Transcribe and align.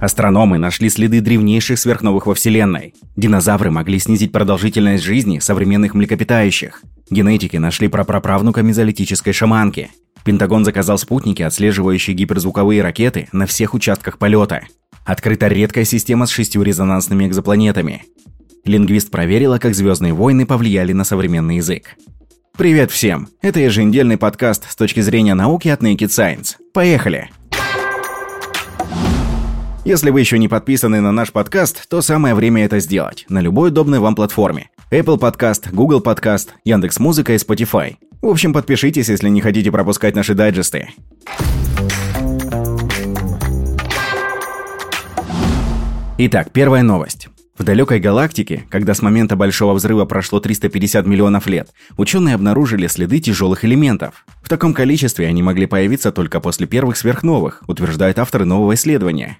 Астрономы 0.00 0.56
нашли 0.56 0.88
следы 0.88 1.20
древнейших 1.20 1.78
сверхновых 1.78 2.26
во 2.26 2.34
Вселенной. 2.34 2.94
Динозавры 3.16 3.70
могли 3.70 3.98
снизить 3.98 4.32
продолжительность 4.32 5.04
жизни 5.04 5.40
современных 5.40 5.92
млекопитающих. 5.92 6.82
Генетики 7.10 7.58
нашли 7.58 7.86
прапраправнука 7.86 8.62
мезолитической 8.62 9.34
шаманки. 9.34 9.90
Пентагон 10.24 10.64
заказал 10.64 10.96
спутники, 10.96 11.42
отслеживающие 11.42 12.16
гиперзвуковые 12.16 12.82
ракеты 12.82 13.28
на 13.32 13.44
всех 13.44 13.74
участках 13.74 14.16
полета. 14.16 14.62
Открыта 15.04 15.48
редкая 15.48 15.84
система 15.84 16.24
с 16.24 16.30
шестью 16.30 16.62
резонансными 16.62 17.26
экзопланетами. 17.26 18.04
Лингвист 18.64 19.10
проверила, 19.10 19.58
как 19.58 19.74
звездные 19.74 20.14
войны 20.14 20.46
повлияли 20.46 20.92
на 20.94 21.04
современный 21.04 21.56
язык. 21.56 21.96
Привет 22.56 22.90
всем! 22.90 23.28
Это 23.42 23.60
еженедельный 23.60 24.16
подкаст 24.16 24.70
с 24.70 24.76
точки 24.76 25.00
зрения 25.00 25.34
науки 25.34 25.68
от 25.68 25.82
Naked 25.82 26.08
Science. 26.08 26.56
Поехали! 26.72 27.30
Если 29.90 30.10
вы 30.10 30.20
еще 30.20 30.38
не 30.38 30.46
подписаны 30.46 31.00
на 31.00 31.10
наш 31.10 31.32
подкаст, 31.32 31.88
то 31.88 32.00
самое 32.00 32.36
время 32.36 32.64
это 32.64 32.78
сделать 32.78 33.26
на 33.28 33.40
любой 33.40 33.70
удобной 33.70 33.98
вам 33.98 34.14
платформе. 34.14 34.70
Apple 34.92 35.18
Podcast, 35.18 35.72
Google 35.72 36.00
Podcast, 36.00 36.50
Яндекс.Музыка 36.62 37.32
и 37.32 37.38
Spotify. 37.38 37.96
В 38.22 38.28
общем, 38.28 38.52
подпишитесь, 38.52 39.08
если 39.08 39.28
не 39.28 39.40
хотите 39.40 39.72
пропускать 39.72 40.14
наши 40.14 40.34
дайджесты. 40.34 40.90
Итак, 46.18 46.52
первая 46.52 46.84
новость. 46.84 47.28
В 47.58 47.64
далекой 47.64 47.98
галактике, 47.98 48.66
когда 48.70 48.94
с 48.94 49.02
момента 49.02 49.34
Большого 49.34 49.74
Взрыва 49.74 50.04
прошло 50.04 50.38
350 50.38 51.04
миллионов 51.04 51.48
лет, 51.48 51.70
ученые 51.96 52.36
обнаружили 52.36 52.86
следы 52.86 53.18
тяжелых 53.18 53.64
элементов. 53.64 54.24
В 54.40 54.48
таком 54.48 54.72
количестве 54.72 55.26
они 55.26 55.42
могли 55.42 55.66
появиться 55.66 56.12
только 56.12 56.38
после 56.38 56.68
первых 56.68 56.96
сверхновых, 56.96 57.64
утверждают 57.66 58.20
авторы 58.20 58.44
нового 58.44 58.74
исследования. 58.74 59.38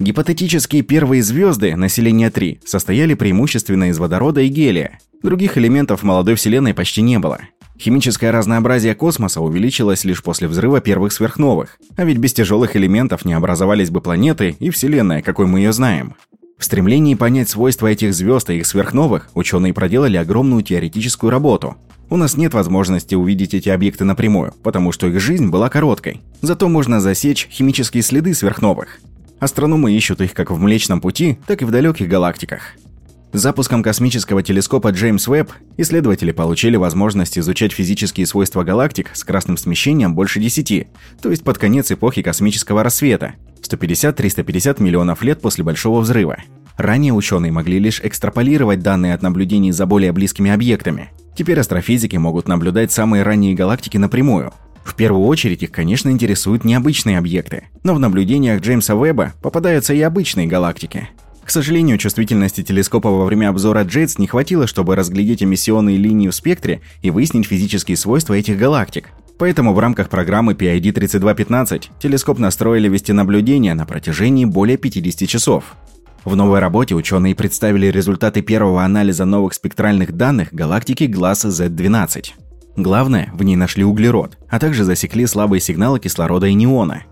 Гипотетические 0.00 0.80
первые 0.80 1.22
звезды, 1.22 1.76
населения 1.76 2.30
3, 2.30 2.60
состояли 2.64 3.12
преимущественно 3.12 3.90
из 3.90 3.98
водорода 3.98 4.40
и 4.40 4.48
гелия. 4.48 4.98
Других 5.22 5.58
элементов 5.58 6.02
молодой 6.02 6.36
Вселенной 6.36 6.72
почти 6.72 7.02
не 7.02 7.18
было. 7.18 7.40
Химическое 7.78 8.30
разнообразие 8.30 8.94
космоса 8.94 9.42
увеличилось 9.42 10.04
лишь 10.04 10.22
после 10.22 10.48
взрыва 10.48 10.80
первых 10.80 11.12
сверхновых, 11.12 11.76
а 11.98 12.04
ведь 12.04 12.16
без 12.16 12.32
тяжелых 12.32 12.76
элементов 12.76 13.26
не 13.26 13.34
образовались 13.34 13.90
бы 13.90 14.00
планеты 14.00 14.56
и 14.58 14.70
Вселенная, 14.70 15.20
какой 15.20 15.44
мы 15.44 15.60
ее 15.60 15.74
знаем. 15.74 16.14
В 16.56 16.64
стремлении 16.64 17.14
понять 17.14 17.50
свойства 17.50 17.86
этих 17.88 18.14
звезд 18.14 18.48
и 18.48 18.56
их 18.56 18.66
сверхновых, 18.66 19.28
ученые 19.34 19.74
проделали 19.74 20.16
огромную 20.16 20.62
теоретическую 20.62 21.28
работу. 21.28 21.76
У 22.08 22.16
нас 22.16 22.38
нет 22.38 22.54
возможности 22.54 23.14
увидеть 23.14 23.52
эти 23.52 23.68
объекты 23.68 24.04
напрямую, 24.04 24.54
потому 24.62 24.92
что 24.92 25.08
их 25.08 25.20
жизнь 25.20 25.48
была 25.48 25.68
короткой. 25.68 26.22
Зато 26.40 26.68
можно 26.68 27.00
засечь 27.00 27.48
химические 27.50 28.02
следы 28.02 28.32
сверхновых. 28.32 28.98
Астрономы 29.40 29.92
ищут 29.92 30.20
их 30.20 30.34
как 30.34 30.50
в 30.50 30.58
Млечном 30.58 31.00
Пути, 31.00 31.38
так 31.46 31.62
и 31.62 31.64
в 31.64 31.70
далеких 31.70 32.08
галактиках. 32.08 32.74
Запуском 33.32 33.82
космического 33.82 34.42
телескопа 34.42 34.90
Джеймс 34.90 35.28
Уэбб 35.28 35.50
исследователи 35.78 36.32
получили 36.32 36.76
возможность 36.76 37.38
изучать 37.38 37.72
физические 37.72 38.26
свойства 38.26 38.64
галактик 38.64 39.10
с 39.14 39.24
красным 39.24 39.56
смещением 39.56 40.14
больше 40.14 40.40
10, 40.40 40.88
то 41.22 41.30
есть 41.30 41.42
под 41.42 41.56
конец 41.56 41.90
эпохи 41.90 42.22
космического 42.22 42.82
рассвета, 42.82 43.34
150-350 43.62 44.82
миллионов 44.82 45.22
лет 45.22 45.40
после 45.40 45.64
Большого 45.64 46.00
взрыва. 46.00 46.38
Ранее 46.76 47.12
ученые 47.12 47.52
могли 47.52 47.78
лишь 47.78 48.00
экстраполировать 48.02 48.80
данные 48.80 49.14
от 49.14 49.22
наблюдений 49.22 49.72
за 49.72 49.86
более 49.86 50.12
близкими 50.12 50.50
объектами. 50.50 51.10
Теперь 51.36 51.60
астрофизики 51.60 52.16
могут 52.16 52.48
наблюдать 52.48 52.90
самые 52.90 53.22
ранние 53.22 53.54
галактики 53.54 53.96
напрямую, 53.96 54.52
в 54.84 54.94
первую 54.94 55.26
очередь 55.26 55.62
их, 55.62 55.70
конечно, 55.70 56.10
интересуют 56.10 56.64
необычные 56.64 57.18
объекты, 57.18 57.64
но 57.82 57.94
в 57.94 58.00
наблюдениях 58.00 58.60
Джеймса 58.60 58.94
Веба 58.94 59.34
попадаются 59.42 59.94
и 59.94 60.00
обычные 60.00 60.46
галактики. 60.46 61.08
К 61.44 61.50
сожалению, 61.50 61.98
чувствительности 61.98 62.62
телескопа 62.62 63.10
во 63.10 63.24
время 63.24 63.48
обзора 63.48 63.82
Джейтс 63.82 64.18
не 64.18 64.26
хватило, 64.26 64.66
чтобы 64.66 64.94
разглядеть 64.94 65.42
эмиссионные 65.42 65.96
линии 65.96 66.28
в 66.28 66.34
спектре 66.34 66.80
и 67.02 67.10
выяснить 67.10 67.46
физические 67.46 67.96
свойства 67.96 68.34
этих 68.34 68.56
галактик. 68.56 69.08
Поэтому 69.36 69.72
в 69.72 69.78
рамках 69.78 70.10
программы 70.10 70.52
PID 70.52 70.92
3215 70.92 71.90
телескоп 71.98 72.38
настроили 72.38 72.88
вести 72.88 73.12
наблюдения 73.12 73.74
на 73.74 73.86
протяжении 73.86 74.44
более 74.44 74.76
50 74.76 75.28
часов. 75.28 75.64
В 76.24 76.36
новой 76.36 76.58
работе 76.58 76.94
ученые 76.94 77.34
представили 77.34 77.86
результаты 77.86 78.42
первого 78.42 78.84
анализа 78.84 79.24
новых 79.24 79.54
спектральных 79.54 80.12
данных 80.12 80.52
галактики 80.52 81.04
Глаз 81.04 81.46
Z12. 81.46 82.32
Главное, 82.80 83.28
в 83.34 83.42
ней 83.42 83.56
нашли 83.56 83.84
углерод, 83.84 84.38
а 84.48 84.58
также 84.58 84.84
засекли 84.84 85.26
слабые 85.26 85.60
сигналы 85.60 86.00
кислорода 86.00 86.46
и 86.46 86.54
неона. 86.54 87.02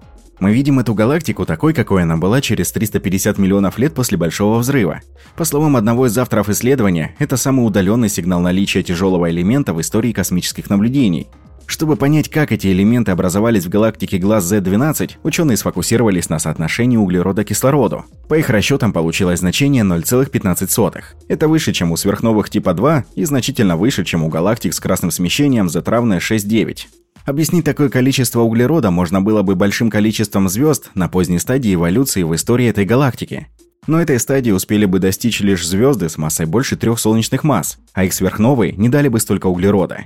Мы 0.41 0.55
видим 0.55 0.79
эту 0.79 0.95
галактику 0.95 1.45
такой, 1.45 1.75
какой 1.75 2.05
она 2.05 2.17
была 2.17 2.41
через 2.41 2.73
350 2.73 3.37
миллионов 3.37 3.77
лет 3.77 3.93
после 3.93 4.17
Большого 4.17 4.61
Взрыва. 4.61 5.03
По 5.37 5.45
словам 5.45 5.77
одного 5.77 6.07
из 6.07 6.17
авторов 6.17 6.49
исследования, 6.49 7.15
это 7.19 7.37
самый 7.37 7.67
удаленный 7.67 8.09
сигнал 8.09 8.41
наличия 8.41 8.83
тяжелого 8.83 9.31
элемента 9.31 9.75
в 9.75 9.81
истории 9.83 10.13
космических 10.13 10.71
наблюдений. 10.71 11.29
Чтобы 11.69 11.97
понять, 11.97 12.31
как 12.31 12.51
эти 12.51 12.69
элементы 12.69 13.13
образовались 13.13 13.67
в 13.67 13.69
галактике 13.69 14.17
Глаз 14.17 14.51
Z12, 14.51 15.17
ученые 15.23 15.59
сфокусировались 15.59 16.31
на 16.31 16.39
соотношении 16.39 16.97
углерода 16.97 17.45
к 17.45 17.49
кислороду. 17.49 18.07
По 18.27 18.39
их 18.39 18.49
расчетам 18.49 18.95
получилось 18.95 19.41
значение 19.41 19.85
0,15. 19.85 21.03
Это 21.29 21.47
выше, 21.47 21.75
чем 21.75 21.93
у 21.93 21.97
сверхновых 21.99 22.49
типа 22.49 22.73
2 22.73 23.05
и 23.15 23.25
значительно 23.27 23.77
выше, 23.77 24.07
чем 24.07 24.25
у 24.25 24.29
галактик 24.29 24.73
с 24.73 24.81
красным 24.81 25.11
смещением 25.11 25.69
Z 25.69 25.83
равное 25.85 26.21
6,9. 26.21 26.87
Объяснить 27.27 27.67
такое 27.67 27.91
количество 27.91 28.41
углерода 28.41 28.91
можно 28.91 29.21
было 29.21 29.43
бы 29.43 29.55
большим 29.55 29.91
количеством 29.91 30.49
звезд 30.49 30.91
на 30.95 31.09
поздней 31.09 31.39
стадии 31.39 31.75
эволюции 31.75 32.23
в 32.23 32.35
истории 32.35 32.67
этой 32.67 32.87
галактики. 32.87 33.49
Но 33.87 34.01
этой 34.01 34.19
стадии 34.19 34.51
успели 34.53 34.87
бы 34.87 34.99
достичь 34.99 35.41
лишь 35.41 35.67
звезды 35.67 36.09
с 36.09 36.17
массой 36.17 36.47
больше 36.47 36.77
трех 36.77 36.99
солнечных 36.99 37.45
масс, 37.45 37.79
а 37.93 38.05
их 38.05 38.15
сверхновые 38.15 38.73
не 38.73 38.89
дали 38.89 39.09
бы 39.09 39.21
столько 39.21 39.47
углерода. 39.47 40.05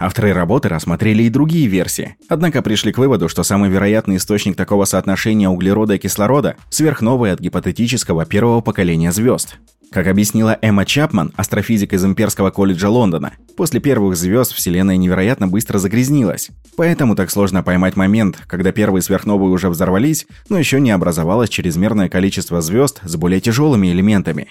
Авторы 0.00 0.32
работы 0.32 0.70
рассмотрели 0.70 1.24
и 1.24 1.28
другие 1.28 1.66
версии, 1.66 2.16
однако 2.26 2.62
пришли 2.62 2.90
к 2.90 2.96
выводу, 2.96 3.28
что 3.28 3.42
самый 3.42 3.68
вероятный 3.68 4.16
источник 4.16 4.56
такого 4.56 4.86
соотношения 4.86 5.50
углерода 5.50 5.96
и 5.96 5.98
кислорода– 5.98 6.56
сверхновые 6.70 7.34
от 7.34 7.40
гипотетического 7.40 8.24
первого 8.24 8.62
поколения 8.62 9.12
звезд. 9.12 9.56
Как 9.92 10.06
объяснила 10.06 10.56
Эмма 10.62 10.86
Чапман, 10.86 11.32
астрофизик 11.36 11.92
из 11.92 12.02
Имперского 12.02 12.50
колледжа 12.50 12.88
Лондона, 12.88 13.32
после 13.58 13.78
первых 13.78 14.16
звезд 14.16 14.52
Вселенная 14.52 14.96
невероятно 14.96 15.48
быстро 15.48 15.76
загрязнилась. 15.78 16.48
Поэтому 16.76 17.14
так 17.14 17.30
сложно 17.30 17.62
поймать 17.62 17.96
момент, 17.96 18.38
когда 18.46 18.72
первые 18.72 19.02
сверхновые 19.02 19.50
уже 19.50 19.68
взорвались, 19.68 20.26
но 20.48 20.58
еще 20.58 20.80
не 20.80 20.92
образовалось 20.92 21.50
чрезмерное 21.50 22.08
количество 22.08 22.62
звезд 22.62 23.00
с 23.02 23.16
более 23.16 23.42
тяжелыми 23.42 23.88
элементами. 23.88 24.48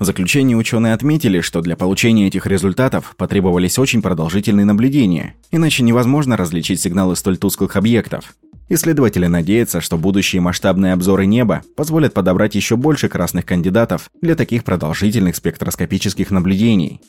В 0.00 0.04
заключении 0.06 0.54
ученые 0.54 0.94
отметили, 0.94 1.42
что 1.42 1.60
для 1.60 1.76
получения 1.76 2.26
этих 2.26 2.46
результатов 2.46 3.14
потребовались 3.18 3.78
очень 3.78 4.00
продолжительные 4.00 4.64
наблюдения, 4.64 5.34
иначе 5.50 5.82
невозможно 5.82 6.38
различить 6.38 6.80
сигналы 6.80 7.16
столь 7.16 7.36
тусклых 7.36 7.76
объектов. 7.76 8.34
Исследователи 8.70 9.26
надеются, 9.26 9.82
что 9.82 9.98
будущие 9.98 10.40
масштабные 10.40 10.94
обзоры 10.94 11.26
неба 11.26 11.60
позволят 11.76 12.14
подобрать 12.14 12.54
еще 12.54 12.76
больше 12.76 13.10
красных 13.10 13.44
кандидатов 13.44 14.08
для 14.22 14.36
таких 14.36 14.64
продолжительных 14.64 15.36
спектроскопических 15.36 16.30
наблюдений. 16.30 17.02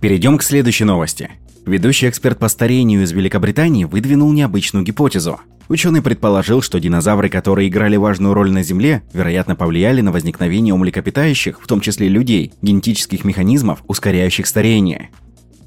Перейдем 0.00 0.38
к 0.38 0.42
следующей 0.42 0.84
новости. 0.84 1.30
Ведущий 1.64 2.08
эксперт 2.08 2.38
по 2.38 2.48
старению 2.48 3.02
из 3.02 3.12
Великобритании 3.12 3.84
выдвинул 3.84 4.32
необычную 4.32 4.84
гипотезу– 4.84 5.40
Ученый 5.68 6.00
предположил, 6.00 6.62
что 6.62 6.78
динозавры, 6.78 7.28
которые 7.28 7.68
играли 7.68 7.96
важную 7.96 8.34
роль 8.34 8.52
на 8.52 8.62
Земле, 8.62 9.02
вероятно 9.12 9.56
повлияли 9.56 10.00
на 10.00 10.12
возникновение 10.12 10.72
у 10.72 10.76
млекопитающих, 10.76 11.60
в 11.60 11.66
том 11.66 11.80
числе 11.80 12.08
людей, 12.08 12.52
генетических 12.62 13.24
механизмов, 13.24 13.82
ускоряющих 13.88 14.46
старение. 14.46 15.10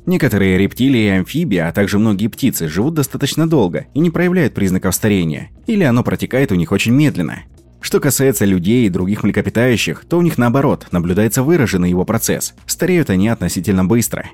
Некоторые 0.05 0.57
рептилии 0.57 1.05
и 1.05 1.09
амфибии, 1.09 1.57
а 1.57 1.71
также 1.73 1.99
многие 1.99 2.27
птицы 2.27 2.69
живут 2.69 2.93
достаточно 2.93 3.47
долго 3.47 3.87
и 3.93 3.99
не 3.99 4.09
проявляют 4.09 4.53
признаков 4.53 4.95
старения, 4.95 5.49
или 5.67 5.83
оно 5.83 6.01
протекает 6.03 6.51
у 6.51 6.55
них 6.55 6.71
очень 6.71 6.93
медленно. 6.93 7.43
Что 7.81 7.99
касается 7.99 8.45
людей 8.45 8.85
и 8.85 8.89
других 8.89 9.23
млекопитающих, 9.23 10.03
то 10.07 10.17
у 10.17 10.21
них 10.21 10.37
наоборот, 10.37 10.87
наблюдается 10.91 11.43
выраженный 11.43 11.89
его 11.89 12.05
процесс. 12.05 12.53
Стареют 12.65 13.09
они 13.09 13.29
относительно 13.29 13.85
быстро. 13.85 14.25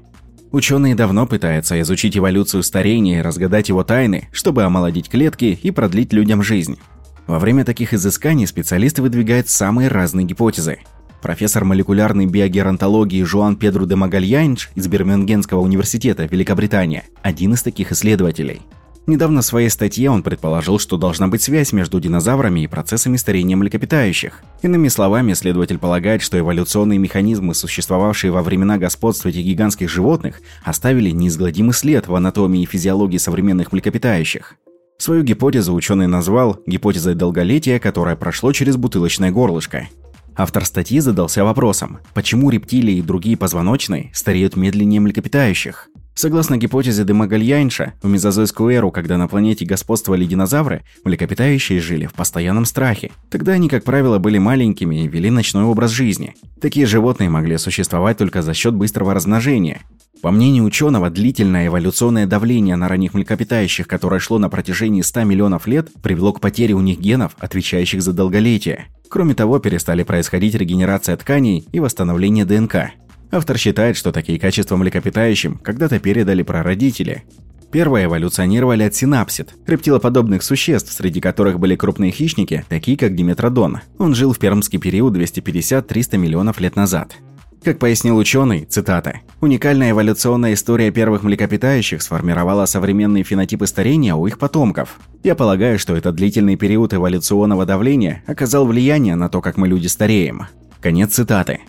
Ученые 0.51 0.95
давно 0.95 1.27
пытаются 1.27 1.79
изучить 1.81 2.17
эволюцию 2.17 2.63
старения 2.63 3.19
и 3.19 3.21
разгадать 3.21 3.69
его 3.69 3.83
тайны, 3.83 4.29
чтобы 4.31 4.63
омолодить 4.63 5.09
клетки 5.09 5.59
и 5.61 5.71
продлить 5.71 6.13
людям 6.13 6.41
жизнь. 6.41 6.79
Во 7.27 7.39
время 7.39 7.65
таких 7.65 7.93
изысканий 7.93 8.47
специалисты 8.47 9.01
выдвигают 9.01 9.49
самые 9.49 9.89
разные 9.89 10.25
гипотезы. 10.25 10.79
Профессор 11.21 11.65
молекулярной 11.65 12.27
биогеронтологии 12.27 13.23
Жуан 13.23 13.55
Педро 13.55 13.85
де 13.85 13.95
Магальянч 13.95 14.69
из 14.75 14.87
Бирмингенского 14.87 15.59
университета, 15.59 16.25
Великобритания, 16.25 17.03
один 17.21 17.53
из 17.53 17.63
таких 17.63 17.91
исследователей– 17.91 18.61
Недавно 19.07 19.41
в 19.41 19.45
своей 19.45 19.69
статье 19.69 20.09
он 20.09 20.23
предположил, 20.23 20.79
что 20.79 20.97
должна 20.97 21.27
быть 21.27 21.43
связь 21.43 21.73
между 21.73 21.99
динозаврами 21.99 22.61
и 22.61 22.67
процессами 22.67 23.17
старения 23.17 23.55
млекопитающих. 23.55 24.41
Иными 24.63 24.87
словами, 24.87 25.33
исследователь 25.33 25.77
полагает, 25.77 26.23
что 26.23 26.39
эволюционные 26.39 26.97
механизмы, 26.97 27.53
существовавшие 27.53 28.31
во 28.31 28.41
времена 28.41 28.79
господства 28.79 29.29
этих 29.29 29.45
гигантских 29.45 29.89
животных, 29.89 30.41
оставили 30.63 31.11
неизгладимый 31.11 31.73
след 31.73 32.07
в 32.07 32.15
анатомии 32.15 32.63
и 32.63 32.65
физиологии 32.65 33.17
современных 33.17 33.71
млекопитающих. 33.71 34.55
Свою 34.97 35.23
гипотезу 35.23 35.73
ученый 35.75 36.07
назвал 36.07 36.59
гипотезой 36.65 37.13
долголетия, 37.13 37.79
которое 37.79 38.15
прошло 38.15 38.53
через 38.53 38.75
бутылочное 38.75 39.31
горлышко. 39.31 39.87
Автор 40.35 40.65
статьи 40.65 40.99
задался 40.99 41.43
вопросом, 41.43 41.99
почему 42.13 42.49
рептилии 42.49 42.97
и 42.97 43.01
другие 43.01 43.37
позвоночные 43.37 44.09
стареют 44.13 44.55
медленнее 44.55 44.99
млекопитающих. 44.99 45.89
Согласно 46.17 46.55
гипотезе 46.55 47.03
Демагальянша, 47.03 47.91
в 48.01 48.07
мезозойскую 48.07 48.73
эру, 48.73 48.89
когда 48.89 49.17
на 49.17 49.27
планете 49.27 49.65
господствовали 49.65 50.23
динозавры, 50.23 50.83
млекопитающие 51.03 51.81
жили 51.81 52.05
в 52.05 52.13
постоянном 52.13 52.63
страхе. 52.63 53.11
Тогда 53.29 53.51
они, 53.51 53.67
как 53.67 53.83
правило, 53.83 54.17
были 54.17 54.37
маленькими 54.37 55.03
и 55.03 55.07
вели 55.09 55.29
ночной 55.29 55.65
образ 55.65 55.91
жизни. 55.91 56.33
Такие 56.61 56.85
животные 56.85 57.29
могли 57.29 57.57
существовать 57.57 58.17
только 58.17 58.41
за 58.41 58.53
счет 58.53 58.73
быстрого 58.73 59.13
размножения. 59.13 59.81
По 60.21 60.31
мнению 60.31 60.63
ученого, 60.63 61.09
длительное 61.09 61.67
эволюционное 61.67 62.25
давление 62.25 62.77
на 62.77 62.87
ранних 62.87 63.13
млекопитающих, 63.13 63.85
которое 63.85 64.21
шло 64.21 64.39
на 64.39 64.49
протяжении 64.49 65.01
100 65.01 65.25
миллионов 65.25 65.67
лет, 65.67 65.89
привело 66.01 66.31
к 66.31 66.39
потере 66.39 66.75
у 66.75 66.79
них 66.79 66.97
генов, 66.97 67.35
отвечающих 67.39 68.01
за 68.01 68.13
долголетие. 68.13 68.85
Кроме 69.09 69.35
того, 69.35 69.59
перестали 69.59 70.03
происходить 70.03 70.55
регенерация 70.55 71.17
тканей 71.17 71.67
и 71.73 71.81
восстановление 71.81 72.45
ДНК. 72.45 72.91
Автор 73.31 73.57
считает, 73.57 73.97
что 73.97 74.11
такие 74.11 74.39
качества 74.39 74.77
млекопитающим 74.77 75.57
когда-то 75.57 75.99
передали 75.99 76.43
прародители. 76.43 77.23
Первые 77.71 78.05
эволюционировали 78.05 78.83
от 78.83 78.95
синапсид, 78.95 79.53
рептилоподобных 79.67 80.43
существ, 80.43 80.93
среди 80.93 81.19
которых 81.19 81.59
были 81.59 81.75
крупные 81.75 82.11
хищники, 82.11 82.63
такие 82.69 82.97
как 82.97 83.15
Диметродон. 83.15 83.79
Он 83.97 84.15
жил 84.15 84.31
в 84.31 84.39
пермский 84.39 84.79
период 84.79 85.15
250-300 85.17 86.17
миллионов 86.17 86.59
лет 86.59 86.75
назад. 86.75 87.17
Как 87.65 87.79
пояснил 87.79 88.15
ученый, 88.17 88.65
цитата, 88.65 89.21
«Уникальная 89.41 89.89
эволюционная 89.89 90.53
история 90.53 90.91
первых 90.91 91.23
млекопитающих 91.23 92.03
сформировала 92.03 92.67
современные 92.67 93.23
фенотипы 93.23 93.65
старения 93.65 94.13
у 94.13 94.27
их 94.27 94.37
потомков. 94.37 94.99
Я 95.23 95.33
полагаю, 95.33 95.79
что 95.79 95.95
этот 95.95 96.15
длительный 96.15 96.57
период 96.57 96.93
эволюционного 96.93 97.65
давления 97.65 98.23
оказал 98.27 98.67
влияние 98.67 99.15
на 99.15 99.29
то, 99.29 99.41
как 99.41 99.57
мы 99.57 99.67
люди 99.67 99.87
стареем». 99.87 100.43
Конец 100.79 101.15
цитаты. 101.15 101.61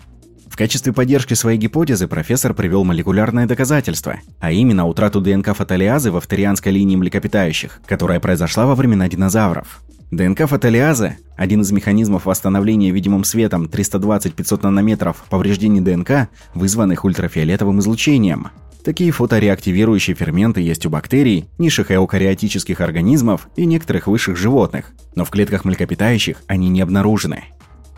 В 0.57 0.59
качестве 0.59 0.91
поддержки 0.91 1.35
своей 1.35 1.59
гипотезы 1.59 2.07
профессор 2.07 2.55
привел 2.55 2.83
молекулярное 2.83 3.45
доказательство, 3.45 4.15
а 4.39 4.51
именно 4.51 4.87
утрату 4.87 5.21
ДНК 5.21 5.55
фотолиазы 5.55 6.09
в 6.09 6.17
авторианской 6.17 6.71
линии 6.71 6.95
млекопитающих, 6.95 7.79
которая 7.85 8.19
произошла 8.19 8.65
во 8.65 8.73
времена 8.73 9.07
динозавров. 9.07 9.83
ДНК 10.09 10.47
фотолиазы– 10.49 11.17
один 11.37 11.61
из 11.61 11.71
механизмов 11.71 12.25
восстановления 12.25 12.89
видимым 12.89 13.23
светом 13.23 13.65
320-500 13.65 14.63
нанометров 14.63 15.25
повреждений 15.29 15.79
ДНК, 15.79 16.27
вызванных 16.55 17.05
ультрафиолетовым 17.05 17.79
излучением. 17.79 18.47
Такие 18.83 19.11
фотореактивирующие 19.11 20.15
ферменты 20.15 20.61
есть 20.61 20.87
у 20.87 20.89
бактерий, 20.89 21.45
низших 21.59 21.91
эукариотических 21.91 22.81
организмов 22.81 23.47
и 23.57 23.67
некоторых 23.67 24.07
высших 24.07 24.37
животных, 24.37 24.93
но 25.13 25.23
в 25.23 25.29
клетках 25.29 25.65
млекопитающих 25.65 26.37
они 26.47 26.69
не 26.69 26.81
обнаружены. 26.81 27.43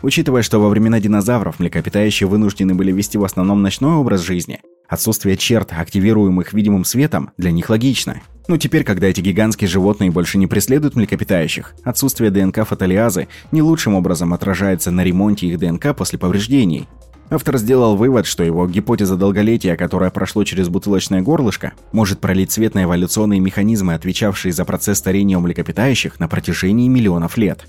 Учитывая, 0.02 0.42
что 0.42 0.58
во 0.58 0.68
времена 0.68 1.00
динозавров 1.00 1.58
млекопитающие 1.58 2.28
вынуждены 2.28 2.74
были 2.74 2.92
вести 2.92 3.18
в 3.18 3.24
основном 3.24 3.62
ночной 3.62 3.94
образ 3.94 4.20
жизни, 4.22 4.60
отсутствие 4.88 5.36
черт, 5.36 5.72
активируемых 5.72 6.52
видимым 6.52 6.84
светом, 6.84 7.30
для 7.36 7.50
них 7.50 7.70
логично– 7.70 8.20
но 8.50 8.56
теперь, 8.56 8.82
когда 8.82 9.06
эти 9.06 9.20
гигантские 9.20 9.68
животные 9.68 10.10
больше 10.10 10.36
не 10.36 10.48
преследуют 10.48 10.96
млекопитающих, 10.96 11.72
отсутствие 11.84 12.32
ДНК 12.32 12.66
фотолиазы 12.66 13.28
не 13.52 13.62
лучшим 13.62 13.94
образом 13.94 14.34
отражается 14.34 14.90
на 14.90 15.04
ремонте 15.04 15.46
их 15.46 15.60
ДНК 15.60 15.94
после 15.96 16.18
повреждений. 16.18 16.88
Автор 17.28 17.58
сделал 17.58 17.94
вывод, 17.94 18.26
что 18.26 18.42
его 18.42 18.66
гипотеза 18.66 19.14
долголетия, 19.14 19.76
которая 19.76 20.10
прошло 20.10 20.42
через 20.42 20.68
бутылочное 20.68 21.22
горлышко, 21.22 21.74
может 21.92 22.18
пролить 22.18 22.50
свет 22.50 22.74
на 22.74 22.82
эволюционные 22.82 23.38
механизмы, 23.38 23.94
отвечавшие 23.94 24.50
за 24.50 24.64
процесс 24.64 24.98
старения 24.98 25.38
у 25.38 25.40
млекопитающих 25.40 26.18
на 26.18 26.26
протяжении 26.26 26.88
миллионов 26.88 27.36
лет. 27.36 27.68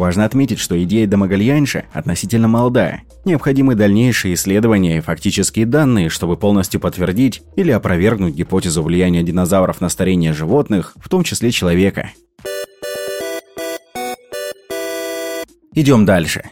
Важно 0.00 0.24
отметить, 0.24 0.58
что 0.58 0.82
идея 0.82 1.06
Домогальянша 1.06 1.84
относительно 1.92 2.48
молодая. 2.48 3.02
Необходимы 3.26 3.74
дальнейшие 3.74 4.32
исследования 4.32 4.96
и 4.96 5.00
фактические 5.00 5.66
данные, 5.66 6.08
чтобы 6.08 6.38
полностью 6.38 6.80
подтвердить 6.80 7.42
или 7.54 7.70
опровергнуть 7.70 8.34
гипотезу 8.34 8.82
влияния 8.82 9.22
динозавров 9.22 9.82
на 9.82 9.90
старение 9.90 10.32
животных, 10.32 10.94
в 10.96 11.10
том 11.10 11.22
числе 11.22 11.50
человека. 11.50 12.12
Идем 15.74 16.06
дальше. 16.06 16.44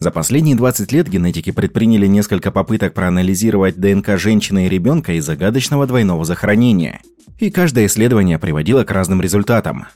За 0.00 0.10
последние 0.10 0.56
20 0.56 0.90
лет 0.90 1.08
генетики 1.08 1.52
предприняли 1.52 2.08
несколько 2.08 2.50
попыток 2.50 2.94
проанализировать 2.94 3.76
ДНК 3.76 4.18
женщины 4.18 4.66
и 4.66 4.68
ребенка 4.68 5.12
из 5.12 5.24
загадочного 5.24 5.86
двойного 5.86 6.24
захоронения. 6.24 7.00
И 7.38 7.52
каждое 7.52 7.86
исследование 7.86 8.40
приводило 8.40 8.82
к 8.82 8.90
разным 8.90 9.20
результатам. 9.20 9.86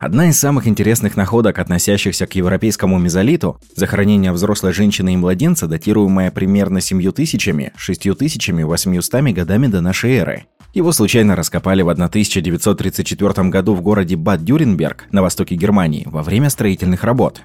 Одна 0.00 0.30
из 0.30 0.40
самых 0.40 0.66
интересных 0.66 1.14
находок, 1.14 1.58
относящихся 1.58 2.26
к 2.26 2.34
европейскому 2.34 2.98
мезолиту, 2.98 3.60
захоронение 3.76 4.32
взрослой 4.32 4.72
женщины 4.72 5.12
и 5.12 5.16
младенца, 5.18 5.66
датируемое 5.66 6.30
примерно 6.30 6.80
7 6.80 7.12
тысячами, 7.12 7.74
6 7.76 8.16
тысячами 8.16 8.62
800 8.62 9.22
годами 9.34 9.66
до 9.66 9.82
нашей 9.82 10.14
эры. 10.14 10.46
Его 10.72 10.92
случайно 10.92 11.36
раскопали 11.36 11.82
в 11.82 11.90
1934 11.90 13.50
году 13.50 13.74
в 13.74 13.82
городе 13.82 14.16
Бад-Дюренберг 14.16 15.04
на 15.12 15.20
востоке 15.20 15.54
Германии 15.54 16.06
во 16.06 16.22
время 16.22 16.48
строительных 16.48 17.04
работ. 17.04 17.42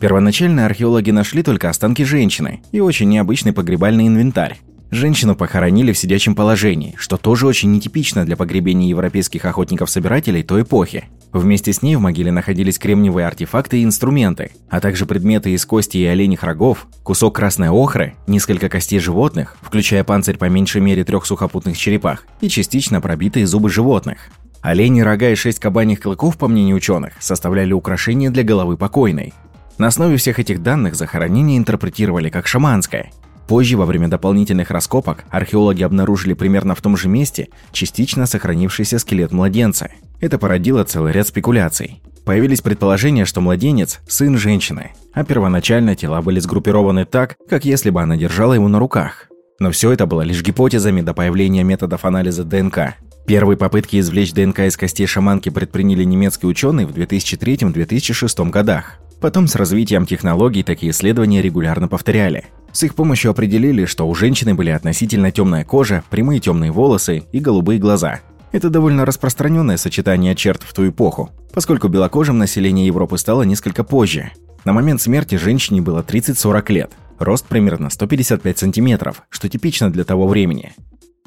Первоначально 0.00 0.64
археологи 0.64 1.10
нашли 1.10 1.42
только 1.42 1.68
останки 1.68 2.04
женщины 2.04 2.62
и 2.70 2.78
очень 2.78 3.08
необычный 3.08 3.52
погребальный 3.52 4.06
инвентарь. 4.06 4.60
Женщину 4.90 5.34
похоронили 5.34 5.92
в 5.92 5.98
сидячем 5.98 6.36
положении, 6.36 6.94
что 6.96 7.16
тоже 7.16 7.46
очень 7.46 7.72
нетипично 7.72 8.24
для 8.24 8.36
погребения 8.36 8.88
европейских 8.88 9.44
охотников-собирателей 9.44 10.44
той 10.44 10.62
эпохи. 10.62 11.06
Вместе 11.32 11.72
с 11.72 11.82
ней 11.82 11.96
в 11.96 12.00
могиле 12.00 12.30
находились 12.30 12.78
кремниевые 12.78 13.26
артефакты 13.26 13.80
и 13.80 13.84
инструменты, 13.84 14.52
а 14.70 14.80
также 14.80 15.04
предметы 15.04 15.50
из 15.50 15.66
кости 15.66 15.98
и 15.98 16.04
оленьих 16.04 16.44
рогов, 16.44 16.86
кусок 17.02 17.34
красной 17.34 17.68
охры, 17.68 18.14
несколько 18.28 18.68
костей 18.68 19.00
животных, 19.00 19.56
включая 19.60 20.04
панцирь 20.04 20.36
по 20.36 20.48
меньшей 20.48 20.80
мере 20.80 21.04
трех 21.04 21.26
сухопутных 21.26 21.76
черепах 21.76 22.24
и 22.40 22.48
частично 22.48 23.00
пробитые 23.00 23.46
зубы 23.46 23.70
животных. 23.70 24.30
Олени, 24.62 25.00
рога 25.00 25.30
и 25.30 25.34
шесть 25.34 25.58
кабаньих 25.58 26.00
клыков, 26.00 26.38
по 26.38 26.46
мнению 26.48 26.76
ученых, 26.76 27.14
составляли 27.20 27.72
украшение 27.72 28.30
для 28.30 28.44
головы 28.44 28.76
покойной. 28.76 29.34
На 29.78 29.88
основе 29.88 30.16
всех 30.16 30.38
этих 30.38 30.62
данных 30.62 30.94
захоронение 30.94 31.58
интерпретировали 31.58 32.30
как 32.30 32.46
шаманское, 32.46 33.10
Позже, 33.48 33.76
во 33.76 33.86
время 33.86 34.08
дополнительных 34.08 34.70
раскопок, 34.70 35.24
археологи 35.30 35.82
обнаружили 35.82 36.34
примерно 36.34 36.74
в 36.74 36.82
том 36.82 36.96
же 36.96 37.08
месте 37.08 37.48
частично 37.72 38.26
сохранившийся 38.26 38.98
скелет 38.98 39.32
младенца. 39.32 39.90
Это 40.20 40.38
породило 40.38 40.82
целый 40.84 41.12
ряд 41.12 41.28
спекуляций. 41.28 42.02
Появились 42.24 42.60
предположения, 42.60 43.24
что 43.24 43.40
младенец– 43.40 44.00
сын 44.08 44.36
женщины, 44.36 44.90
а 45.12 45.24
первоначально 45.24 45.94
тела 45.94 46.22
были 46.22 46.40
сгруппированы 46.40 47.04
так, 47.04 47.36
как 47.48 47.64
если 47.64 47.90
бы 47.90 48.02
она 48.02 48.16
держала 48.16 48.54
его 48.54 48.66
на 48.66 48.80
руках. 48.80 49.28
Но 49.60 49.70
все 49.70 49.92
это 49.92 50.06
было 50.06 50.22
лишь 50.22 50.42
гипотезами 50.42 51.02
до 51.02 51.14
появления 51.14 51.62
методов 51.62 52.04
анализа 52.04 52.42
ДНК. 52.42 52.96
Первые 53.26 53.56
попытки 53.56 54.00
извлечь 54.00 54.32
ДНК 54.32 54.60
из 54.60 54.76
костей 54.76 55.06
шаманки 55.06 55.50
предприняли 55.50 56.02
немецкие 56.02 56.48
ученые 56.48 56.86
в 56.86 56.90
2003-2006 56.90 58.50
годах. 58.50 58.98
Потом 59.20 59.46
с 59.46 59.54
развитием 59.54 60.04
технологий 60.04 60.62
такие 60.62 60.90
исследования 60.90 61.42
регулярно 61.42 61.88
повторяли. 61.88 62.46
С 62.76 62.82
их 62.82 62.94
помощью 62.94 63.30
определили, 63.30 63.86
что 63.86 64.06
у 64.06 64.14
женщины 64.14 64.54
были 64.54 64.68
относительно 64.68 65.32
темная 65.32 65.64
кожа, 65.64 66.04
прямые 66.10 66.40
темные 66.40 66.70
волосы 66.70 67.22
и 67.32 67.40
голубые 67.40 67.78
глаза. 67.78 68.20
Это 68.52 68.68
довольно 68.68 69.06
распространенное 69.06 69.78
сочетание 69.78 70.34
черт 70.34 70.62
в 70.62 70.74
ту 70.74 70.86
эпоху, 70.86 71.30
поскольку 71.54 71.88
белокожим 71.88 72.36
население 72.36 72.86
Европы 72.86 73.16
стало 73.16 73.44
несколько 73.44 73.82
позже. 73.82 74.30
На 74.66 74.74
момент 74.74 75.00
смерти 75.00 75.36
женщине 75.36 75.80
было 75.80 76.02
30-40 76.02 76.70
лет, 76.70 76.92
рост 77.18 77.46
примерно 77.46 77.88
155 77.88 78.58
сантиметров, 78.58 79.22
что 79.30 79.48
типично 79.48 79.90
для 79.90 80.04
того 80.04 80.28
времени. 80.28 80.74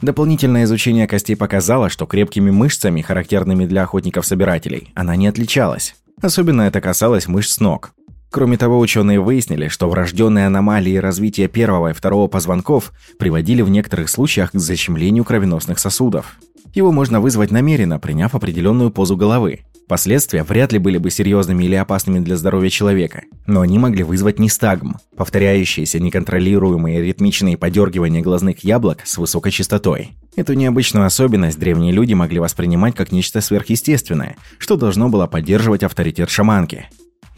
Дополнительное 0.03 0.65
изучение 0.65 1.07
костей 1.07 1.35
показало, 1.35 1.89
что 1.89 2.05
крепкими 2.05 2.51
мышцами, 2.51 3.01
характерными 3.01 3.65
для 3.65 3.81
охотников-собирателей, 3.81 4.91
она 4.93 5.15
не 5.15 5.25
отличалась. 5.25 5.95
Особенно 6.21 6.61
это 6.61 6.79
касалось 6.79 7.27
мышц 7.27 7.59
ног. 7.59 7.93
Кроме 8.31 8.57
того, 8.57 8.79
ученые 8.79 9.19
выяснили, 9.19 9.69
что 9.69 9.89
врожденные 9.89 10.45
аномалии 10.47 10.97
развития 10.97 11.47
первого 11.47 11.89
и 11.89 11.93
второго 11.93 12.27
позвонков 12.27 12.93
приводили 13.17 13.63
в 13.63 13.69
некоторых 13.69 14.09
случаях 14.09 14.51
к 14.51 14.59
защемлению 14.59 15.25
кровеносных 15.25 15.79
сосудов. 15.79 16.37
Его 16.75 16.91
можно 16.91 17.19
вызвать 17.19 17.49
намеренно, 17.49 17.97
приняв 17.99 18.35
определенную 18.35 18.91
позу 18.91 19.17
головы. 19.17 19.61
Последствия 19.87 20.43
вряд 20.43 20.71
ли 20.71 20.77
были 20.77 20.99
бы 20.99 21.09
серьезными 21.09 21.63
или 21.63 21.73
опасными 21.73 22.19
для 22.19 22.37
здоровья 22.37 22.69
человека, 22.69 23.23
но 23.47 23.61
они 23.61 23.79
могли 23.79 24.03
вызвать 24.03 24.37
нестагм, 24.37 24.97
повторяющиеся 25.17 25.99
неконтролируемые 25.99 27.01
ритмичные 27.01 27.57
подергивания 27.57 28.21
глазных 28.21 28.63
яблок 28.63 28.99
с 29.05 29.17
высокой 29.17 29.51
частотой. 29.51 30.11
Эту 30.35 30.53
необычную 30.53 31.07
особенность 31.07 31.57
древние 31.57 31.91
люди 31.91 32.13
могли 32.13 32.37
воспринимать 32.37 32.93
как 32.93 33.11
нечто 33.11 33.41
сверхъестественное, 33.41 34.35
что 34.59 34.77
должно 34.77 35.09
было 35.09 35.25
поддерживать 35.25 35.81
авторитет 35.81 36.29
шаманки. 36.29 36.85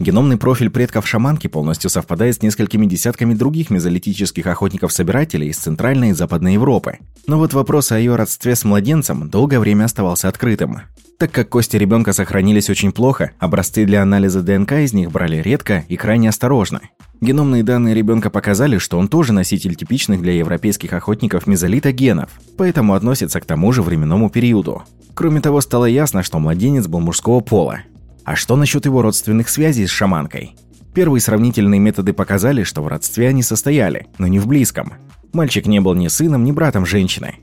Геномный 0.02 0.36
профиль 0.36 0.68
предков 0.68 1.06
шаманки 1.06 1.46
полностью 1.46 1.88
совпадает 1.88 2.34
с 2.34 2.42
несколькими 2.42 2.86
десятками 2.86 3.34
других 3.34 3.70
мезолитических 3.70 4.44
охотников-собирателей 4.48 5.50
из 5.50 5.58
Центральной 5.58 6.10
и 6.10 6.12
Западной 6.12 6.54
Европы. 6.54 6.98
Но 7.28 7.38
вот 7.38 7.54
вопрос 7.54 7.92
о 7.92 7.98
ее 8.00 8.16
родстве 8.16 8.56
с 8.56 8.64
младенцем 8.64 9.30
долгое 9.30 9.60
время 9.60 9.84
оставался 9.84 10.28
открытым. 10.28 10.80
Так 11.18 11.30
как 11.30 11.50
кости 11.50 11.76
ребенка 11.76 12.12
сохранились 12.12 12.68
очень 12.68 12.90
плохо, 12.90 13.30
образцы 13.38 13.84
для 13.84 14.02
анализа 14.02 14.42
ДНК 14.42 14.72
из 14.72 14.92
них 14.92 15.12
брали 15.12 15.36
редко 15.36 15.84
и 15.86 15.96
крайне 15.96 16.30
осторожно. 16.30 16.80
Геномные 17.20 17.62
данные 17.62 17.94
ребенка 17.94 18.28
показали, 18.28 18.78
что 18.78 18.98
он 18.98 19.06
тоже 19.06 19.32
носитель 19.32 19.76
типичных 19.76 20.20
для 20.20 20.32
европейских 20.32 20.94
охотников 20.94 21.46
мезолита 21.46 21.92
генов, 21.92 22.30
поэтому 22.56 22.94
относится 22.94 23.40
к 23.40 23.44
тому 23.44 23.70
же 23.70 23.82
временному 23.82 24.30
периоду. 24.30 24.82
Кроме 25.14 25.40
того, 25.40 25.60
стало 25.60 25.84
ясно, 25.84 26.24
что 26.24 26.40
младенец 26.40 26.88
был 26.88 26.98
мужского 26.98 27.38
пола. 27.38 27.82
А 28.24 28.36
что 28.36 28.56
насчет 28.56 28.84
его 28.84 29.02
родственных 29.02 29.48
связей 29.48 29.86
с 29.86 29.90
шаманкой? 29.90 30.54
Первые 30.94 31.20
сравнительные 31.20 31.80
методы 31.80 32.12
показали, 32.12 32.62
что 32.62 32.82
в 32.82 32.86
родстве 32.86 33.28
они 33.28 33.42
состояли, 33.42 34.06
но 34.18 34.26
не 34.26 34.38
в 34.38 34.46
близком. 34.46 34.92
Мальчик 35.32 35.66
не 35.66 35.80
был 35.80 35.94
ни 35.94 36.08
сыном, 36.08 36.44
ни 36.44 36.52
братом 36.52 36.84
женщины. 36.84 37.36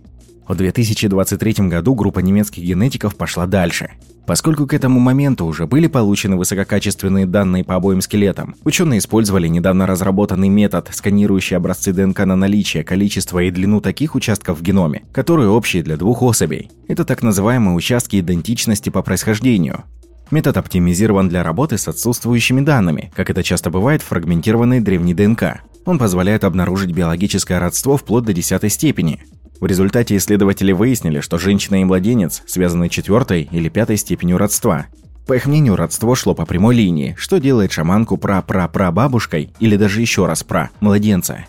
В 0.48 0.56
2023 0.56 1.68
году 1.68 1.94
группа 1.96 2.20
немецких 2.20 2.64
генетиков 2.64 3.16
пошла 3.16 3.46
дальше. 3.46 3.92
Поскольку 4.26 4.68
к 4.68 4.74
этому 4.74 5.00
моменту 5.00 5.46
уже 5.46 5.66
были 5.66 5.88
получены 5.88 6.36
высококачественные 6.38 7.26
данные 7.26 7.64
по 7.64 7.76
обоим 7.76 8.02
скелетам, 8.02 8.56
ученые 8.64 9.00
использовали 9.00 9.48
недавно 9.48 9.88
разработанный 9.88 10.50
метод, 10.50 10.90
сканирующий 10.92 11.58
образцы 11.58 11.94
ДНК 11.94 12.26
на 12.26 12.36
наличие, 12.36 12.84
количество 12.84 13.40
и 13.40 13.52
длину 13.52 13.82
таких 13.82 14.14
участков 14.14 14.60
в 14.60 14.62
геноме, 14.62 15.04
которые 15.12 15.50
общие 15.50 15.82
для 15.82 15.98
двух 15.98 16.22
особей. 16.22 16.70
Это 16.88 17.06
так 17.06 17.24
называемые 17.24 17.76
участки 17.76 18.20
идентичности 18.20 18.90
по 18.90 19.02
происхождению. 19.02 19.84
Метод 20.32 20.58
оптимизирован 20.58 21.28
для 21.28 21.44
работы 21.44 21.78
с 21.78 21.88
отсутствующими 21.88 22.62
данными, 22.62 23.12
как 23.16 23.32
это 23.32 23.42
часто 23.42 23.72
бывает 23.72 24.04
в 24.04 24.06
фрагментированной 24.06 24.80
древней 24.80 25.16
ДНК. 25.16 25.62
Он 25.86 25.98
позволяет 25.98 26.44
обнаружить 26.44 26.92
биологическое 26.92 27.60
родство 27.60 27.98
вплоть 27.98 28.26
до 28.26 28.34
десятой 28.34 28.70
степени. 28.70 29.24
В 29.60 29.66
результате 29.66 30.16
исследователи 30.16 30.72
выяснили, 30.72 31.20
что 31.20 31.40
женщина 31.40 31.82
и 31.82 31.84
младенец 31.84 32.44
связаны 32.46 32.90
четвертой 32.90 33.50
или 33.52 33.70
пятой 33.70 33.98
степенью 33.98 34.38
родства. 34.38 34.86
По 35.26 35.34
их 35.34 35.48
мнению, 35.48 35.76
родство 35.76 36.14
шло 36.16 36.36
по 36.36 36.46
прямой 36.46 36.76
линии, 36.76 37.16
что 37.18 37.40
делает 37.40 37.72
шаманку 37.72 38.18
пра-пра-пра-бабушкой 38.18 39.52
или 39.60 39.78
даже 39.78 40.02
еще 40.02 40.28
раз 40.28 40.44
пра-младенца. 40.44 41.46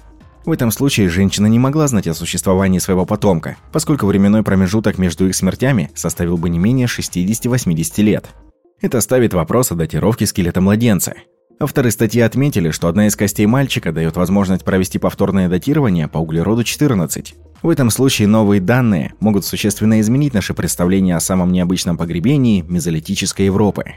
В 0.47 0.53
этом 0.53 0.71
случае 0.71 1.11
женщина 1.11 1.47
не 1.47 1.59
могла 1.59 1.87
знать 1.87 2.07
о 2.07 2.15
существовании 2.15 2.79
своего 2.79 3.05
потомка, 3.05 3.59
поскольку 3.73 4.07
временной 4.07 4.43
промежуток 4.43 4.97
между 4.97 5.29
их 5.29 5.37
смертями 5.37 5.91
составил 5.95 6.39
бы 6.39 6.49
не 6.49 6.59
менее 6.59 6.87
60-80 6.87 8.03
лет. 8.03 8.31
Это 8.81 9.03
ставит 9.03 9.35
вопрос 9.35 9.71
о 9.73 9.75
датировке 9.75 10.25
скелета 10.25 10.63
младенца. 10.63 11.13
Авторы 11.59 11.91
статьи 11.91 12.23
отметили, 12.23 12.71
что 12.71 12.89
одна 12.89 13.09
из 13.09 13.15
костей 13.15 13.45
мальчика 13.45 13.93
дает 13.93 14.17
возможность 14.17 14.65
провести 14.65 14.99
повторное 14.99 15.51
датирование 15.51 16.09
по 16.09 16.17
углероду-14. 16.17 17.35
В 17.61 17.69
этом 17.69 17.91
случае 17.91 18.29
новые 18.29 18.63
данные 18.63 19.13
могут 19.21 19.45
существенно 19.45 20.01
изменить 20.01 20.33
наше 20.33 20.55
представление 20.55 21.17
о 21.17 21.21
самом 21.21 21.53
необычном 21.53 21.99
погребении 21.99 22.63
мезолитической 22.63 23.45
Европы. 23.45 23.97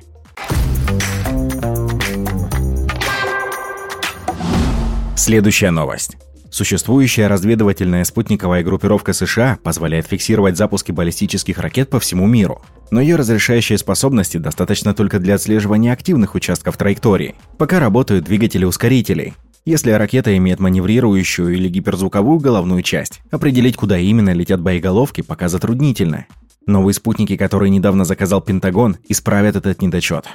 Следующая 5.15 5.71
новость. 5.71 6.17
Существующая 6.53 7.25
разведывательная 7.25 8.03
спутниковая 8.03 8.61
группировка 8.61 9.11
США 9.13 9.57
позволяет 9.63 10.05
фиксировать 10.05 10.55
запуски 10.55 10.91
баллистических 10.91 11.57
ракет 11.57 11.89
по 11.89 11.99
всему 11.99 12.27
миру. 12.27 12.61
Но 12.91 13.01
ее 13.01 13.15
разрешающие 13.15 13.79
способности 13.79 14.37
достаточно 14.37 14.93
только 14.93 15.17
для 15.17 15.33
отслеживания 15.33 15.91
активных 15.91 16.35
участков 16.35 16.77
траектории. 16.77 17.33
Пока 17.57 17.79
работают 17.79 18.25
двигатели 18.25 18.65
ускорителей, 18.65 19.33
если 19.65 19.89
ракета 19.93 20.37
имеет 20.37 20.59
маневрирующую 20.59 21.55
или 21.55 21.67
гиперзвуковую 21.69 22.37
головную 22.37 22.83
часть, 22.83 23.21
определить, 23.31 23.75
куда 23.75 23.97
именно 23.97 24.31
летят 24.31 24.61
боеголовки, 24.61 25.21
пока 25.21 25.49
затруднительно. 25.49 26.27
Новые 26.67 26.93
спутники, 26.93 27.35
которые 27.35 27.71
недавно 27.71 28.05
заказал 28.05 28.41
Пентагон, 28.41 28.97
исправят 29.09 29.55
этот 29.55 29.81
недочет. 29.81 30.27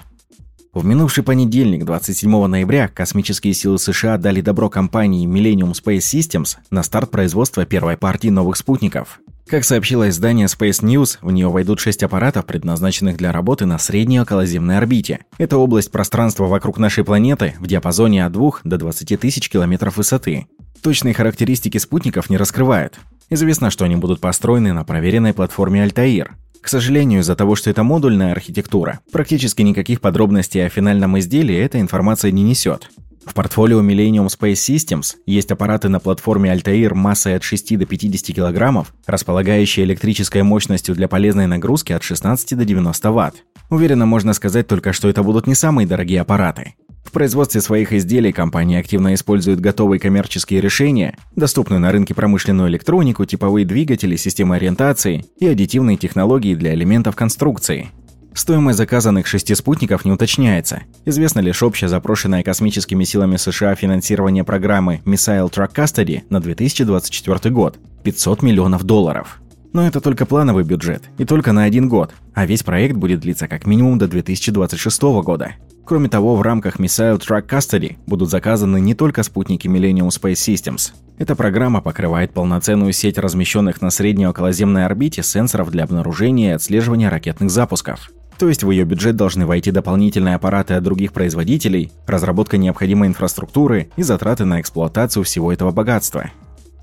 В 0.78 0.84
минувший 0.84 1.24
понедельник, 1.24 1.84
27 1.84 2.46
ноября, 2.46 2.86
космические 2.86 3.52
силы 3.52 3.80
США 3.80 4.16
дали 4.16 4.40
добро 4.40 4.70
компании 4.70 5.26
Millennium 5.26 5.72
Space 5.72 5.98
Systems 5.98 6.56
на 6.70 6.84
старт 6.84 7.10
производства 7.10 7.66
первой 7.66 7.96
партии 7.96 8.28
новых 8.28 8.56
спутников. 8.56 9.18
Как 9.48 9.64
сообщило 9.64 10.08
издание 10.08 10.46
Space 10.46 10.84
News, 10.84 11.18
в 11.20 11.32
нее 11.32 11.48
войдут 11.48 11.80
шесть 11.80 12.04
аппаратов, 12.04 12.46
предназначенных 12.46 13.16
для 13.16 13.32
работы 13.32 13.66
на 13.66 13.76
средней 13.80 14.20
околоземной 14.20 14.78
орбите. 14.78 15.24
Это 15.36 15.56
область 15.58 15.90
пространства 15.90 16.44
вокруг 16.46 16.78
нашей 16.78 17.02
планеты 17.02 17.56
в 17.58 17.66
диапазоне 17.66 18.24
от 18.24 18.30
2 18.30 18.50
до 18.62 18.78
20 18.78 19.18
тысяч 19.18 19.50
километров 19.50 19.96
высоты. 19.96 20.46
Точные 20.80 21.12
характеристики 21.12 21.78
спутников 21.78 22.30
не 22.30 22.36
раскрывают. 22.36 23.00
Известно, 23.30 23.70
что 23.70 23.84
они 23.84 23.96
будут 23.96 24.20
построены 24.20 24.72
на 24.72 24.84
проверенной 24.84 25.34
платформе 25.34 25.84
Altair. 25.84 26.28
К 26.60 26.68
сожалению, 26.68 27.20
из-за 27.20 27.36
того, 27.36 27.54
что 27.56 27.70
это 27.70 27.82
модульная 27.82 28.32
архитектура, 28.32 29.00
практически 29.12 29.62
никаких 29.62 30.00
подробностей 30.00 30.64
о 30.64 30.68
финальном 30.68 31.18
изделии 31.18 31.56
эта 31.56 31.80
информация 31.80 32.30
не 32.30 32.42
несет. 32.42 32.90
В 33.28 33.34
портфолио 33.34 33.82
Millennium 33.82 34.26
Space 34.28 34.54
Systems 34.54 35.16
есть 35.26 35.50
аппараты 35.50 35.90
на 35.90 36.00
платформе 36.00 36.50
Altair 36.50 36.94
массой 36.94 37.36
от 37.36 37.42
6 37.42 37.78
до 37.78 37.84
50 37.84 38.34
кг, 38.34 38.86
располагающие 39.06 39.84
электрической 39.84 40.42
мощностью 40.42 40.94
для 40.94 41.08
полезной 41.08 41.46
нагрузки 41.46 41.92
от 41.92 42.02
16 42.02 42.56
до 42.56 42.64
90 42.64 43.12
Вт. 43.12 43.44
Уверенно 43.68 44.06
можно 44.06 44.32
сказать 44.32 44.66
только, 44.66 44.94
что 44.94 45.10
это 45.10 45.22
будут 45.22 45.46
не 45.46 45.54
самые 45.54 45.86
дорогие 45.86 46.22
аппараты. 46.22 46.74
В 47.08 47.10
производстве 47.10 47.62
своих 47.62 47.94
изделий 47.94 48.32
компания 48.32 48.78
активно 48.78 49.14
использует 49.14 49.60
готовые 49.60 49.98
коммерческие 49.98 50.60
решения, 50.60 51.16
доступную 51.34 51.80
на 51.80 51.90
рынке 51.90 52.12
промышленную 52.12 52.68
электронику, 52.68 53.24
типовые 53.24 53.64
двигатели, 53.64 54.14
системы 54.16 54.56
ориентации 54.56 55.24
и 55.38 55.46
аддитивные 55.46 55.96
технологии 55.96 56.54
для 56.54 56.74
элементов 56.74 57.16
конструкции. 57.16 57.88
Стоимость 58.34 58.76
заказанных 58.76 59.26
шести 59.26 59.54
спутников 59.54 60.04
не 60.04 60.12
уточняется. 60.12 60.82
Известно 61.06 61.40
лишь 61.40 61.62
общее 61.62 61.88
запрошенное 61.88 62.42
космическими 62.42 63.04
силами 63.04 63.36
США 63.38 63.74
финансирование 63.74 64.44
программы 64.44 65.00
Missile 65.06 65.50
Track 65.50 65.74
Custody 65.74 66.24
на 66.28 66.40
2024 66.40 67.54
год– 67.54 67.78
500 68.04 68.42
миллионов 68.42 68.84
долларов. 68.84 69.40
Но 69.72 69.86
это 69.86 70.02
только 70.02 70.26
плановый 70.26 70.64
бюджет, 70.64 71.04
и 71.16 71.24
только 71.24 71.52
на 71.52 71.64
один 71.64 71.88
год, 71.88 72.12
а 72.34 72.44
весь 72.44 72.62
проект 72.62 72.96
будет 72.96 73.20
длиться 73.20 73.48
как 73.48 73.66
минимум 73.66 73.96
до 73.96 74.08
2026 74.08 75.02
года. 75.22 75.54
Кроме 75.88 76.10
того, 76.10 76.36
в 76.36 76.42
рамках 76.42 76.78
Missile 76.78 77.18
Track 77.18 77.48
Custody 77.48 77.96
будут 78.06 78.28
заказаны 78.28 78.78
не 78.78 78.94
только 78.94 79.22
спутники 79.22 79.68
Millennium 79.68 80.08
Space 80.08 80.34
Systems. 80.34 80.92
Эта 81.16 81.34
программа 81.34 81.80
покрывает 81.80 82.34
полноценную 82.34 82.92
сеть 82.92 83.16
размещенных 83.16 83.80
на 83.80 83.88
средней 83.88 84.26
околоземной 84.26 84.84
орбите 84.84 85.22
сенсоров 85.22 85.70
для 85.70 85.84
обнаружения 85.84 86.50
и 86.50 86.54
отслеживания 86.56 87.08
ракетных 87.08 87.50
запусков. 87.50 88.10
То 88.38 88.48
есть 88.48 88.64
в 88.64 88.70
ее 88.70 88.84
бюджет 88.84 89.16
должны 89.16 89.46
войти 89.46 89.70
дополнительные 89.70 90.34
аппараты 90.34 90.74
от 90.74 90.82
других 90.82 91.14
производителей, 91.14 91.90
разработка 92.06 92.58
необходимой 92.58 93.08
инфраструктуры 93.08 93.88
и 93.96 94.02
затраты 94.02 94.44
на 94.44 94.60
эксплуатацию 94.60 95.24
всего 95.24 95.54
этого 95.54 95.70
богатства. 95.70 96.30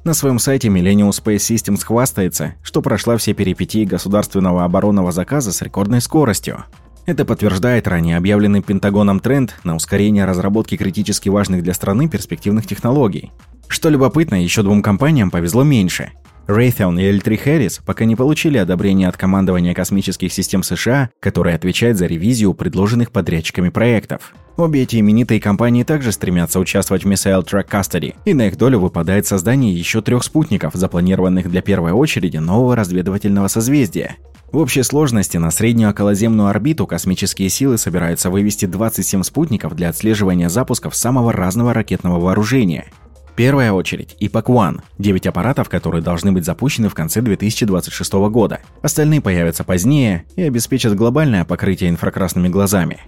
На 0.03 0.15
своем 0.15 0.39
сайте 0.39 0.69
Millennium 0.69 1.11
Space 1.11 1.55
Systems 1.55 1.85
хвастается, 1.85 2.55
что 2.63 2.81
прошла 2.81 3.17
все 3.17 3.35
перипетии 3.35 3.85
государственного 3.85 4.63
оборонного 4.63 5.11
заказа 5.11 5.51
с 5.51 5.61
рекордной 5.61 6.01
скоростью. 6.01 6.63
Это 7.05 7.25
подтверждает 7.25 7.87
ранее 7.87 8.17
объявленный 8.17 8.61
Пентагоном 8.61 9.19
тренд 9.19 9.55
на 9.63 9.75
ускорение 9.75 10.25
разработки 10.25 10.75
критически 10.75 11.29
важных 11.29 11.63
для 11.63 11.73
страны 11.73 12.09
перспективных 12.09 12.65
технологий. 12.65 13.31
Что 13.67 13.89
любопытно, 13.89 14.43
еще 14.43 14.63
двум 14.63 14.81
компаниям 14.81 15.31
повезло 15.31 15.63
меньше– 15.63 16.11
Raytheon 16.47 17.01
и 17.01 17.17
L3 17.17 17.43
Harris 17.43 17.81
пока 17.83 18.05
не 18.05 18.15
получили 18.15 18.57
одобрения 18.57 19.07
от 19.07 19.17
командования 19.17 19.73
космических 19.73 20.31
систем 20.31 20.61
США, 20.61 21.09
которое 21.19 21.55
отвечает 21.55 21.97
за 21.97 22.05
ревизию 22.05 22.53
предложенных 22.53 23.11
подрядчиками 23.11 23.69
проектов. 23.69 24.33
Обе 24.55 24.83
эти 24.83 24.99
именитые 24.99 25.41
компании 25.41 25.83
также 25.83 26.11
стремятся 26.11 26.59
участвовать 26.59 27.03
в 27.03 27.09
Missile 27.09 27.43
Track 27.43 27.67
Custody, 27.69 28.15
и 28.25 28.33
на 28.33 28.47
их 28.47 28.57
долю 28.57 28.79
выпадает 28.79 29.25
создание 29.25 29.73
еще 29.73 30.01
трех 30.01 30.23
спутников, 30.23 30.75
запланированных 30.75 31.49
для 31.49 31.61
первой 31.61 31.91
очереди 31.91 32.37
нового 32.37 32.75
разведывательного 32.75 33.47
созвездия. 33.47 34.15
В 34.55 34.57
общей 34.57 34.83
сложности 34.83 35.35
на 35.35 35.51
среднюю 35.51 35.89
околоземную 35.89 36.47
орбиту 36.47 36.87
космические 36.87 37.49
силы 37.49 37.77
собираются 37.77 38.29
вывести 38.29 38.65
27 38.65 39.23
спутников 39.23 39.75
для 39.75 39.89
отслеживания 39.89 40.47
запусков 40.47 40.95
самого 40.95 41.33
разного 41.33 41.73
ракетного 41.73 42.21
вооружения– 42.21 42.85
Первая 43.35 43.73
очередь– 43.73 44.15
ИПАК-1– 44.21 44.79
9 44.97 45.27
аппаратов, 45.27 45.67
которые 45.67 46.01
должны 46.01 46.31
быть 46.31 46.45
запущены 46.45 46.87
в 46.87 46.93
конце 46.93 47.21
2026 47.21 48.13
года. 48.13 48.61
Остальные 48.81 49.19
появятся 49.19 49.65
позднее 49.65 50.23
и 50.37 50.43
обеспечат 50.43 50.95
глобальное 50.95 51.43
покрытие 51.43 51.89
инфракрасными 51.89 52.47
глазами. 52.47 53.01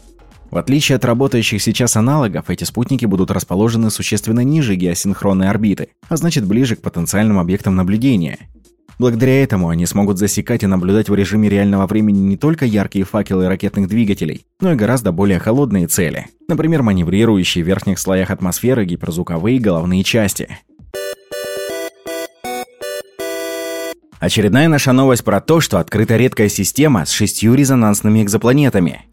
В 0.51 0.57
отличие 0.57 0.97
от 0.97 1.05
работающих 1.05 1.61
сейчас 1.61 1.95
аналогов, 1.95 2.49
эти 2.49 2.65
спутники 2.65 3.05
будут 3.05 3.31
расположены 3.31 3.89
существенно 3.89 4.41
ниже 4.41 4.75
геосинхронной 4.75 5.49
орбиты, 5.49 5.91
а 6.09 6.17
значит 6.17 6.45
ближе 6.45 6.75
к 6.75 6.81
потенциальным 6.81 7.39
объектам 7.39 7.77
наблюдения. 7.77 8.37
Благодаря 8.99 9.43
этому 9.43 9.69
они 9.69 9.85
смогут 9.85 10.17
засекать 10.17 10.63
и 10.63 10.67
наблюдать 10.67 11.07
в 11.07 11.13
режиме 11.13 11.49
реального 11.49 11.85
времени 11.85 12.19
не 12.19 12.35
только 12.35 12.65
яркие 12.65 13.05
факелы 13.05 13.47
ракетных 13.47 13.87
двигателей, 13.87 14.45
но 14.59 14.73
и 14.73 14.75
гораздо 14.75 15.11
более 15.11 15.37
холодные 15.37 15.87
цели. 15.87 16.27
Например, 16.47 16.81
маневрирующие 16.81 17.63
в 17.63 17.67
верхних 17.67 17.99
слоях 17.99 18.31
атмосферы 18.31 18.85
гиперзвуковые 18.85 19.59
головные 19.59 20.03
части. 20.03 20.57
Очередная 24.19 24.67
наша 24.67 24.93
новость 24.93 25.23
про 25.23 25.41
то, 25.41 25.61
что 25.61 25.77
открыта 25.77 26.17
редкая 26.17 26.49
система 26.49 27.05
с 27.05 27.11
шестью 27.11 27.53
резонансными 27.53 28.23
экзопланетами. 28.23 29.03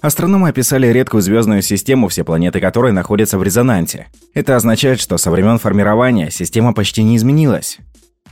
Астрономы 0.00 0.50
описали 0.50 0.86
редкую 0.86 1.22
звездную 1.22 1.62
систему, 1.62 2.06
все 2.06 2.22
планеты 2.22 2.60
которой 2.60 2.92
находятся 2.92 3.36
в 3.36 3.42
резонансе. 3.42 4.06
Это 4.32 4.54
означает, 4.54 5.00
что 5.00 5.18
со 5.18 5.32
времен 5.32 5.58
формирования 5.58 6.30
система 6.30 6.72
почти 6.72 7.02
не 7.02 7.16
изменилась. 7.16 7.80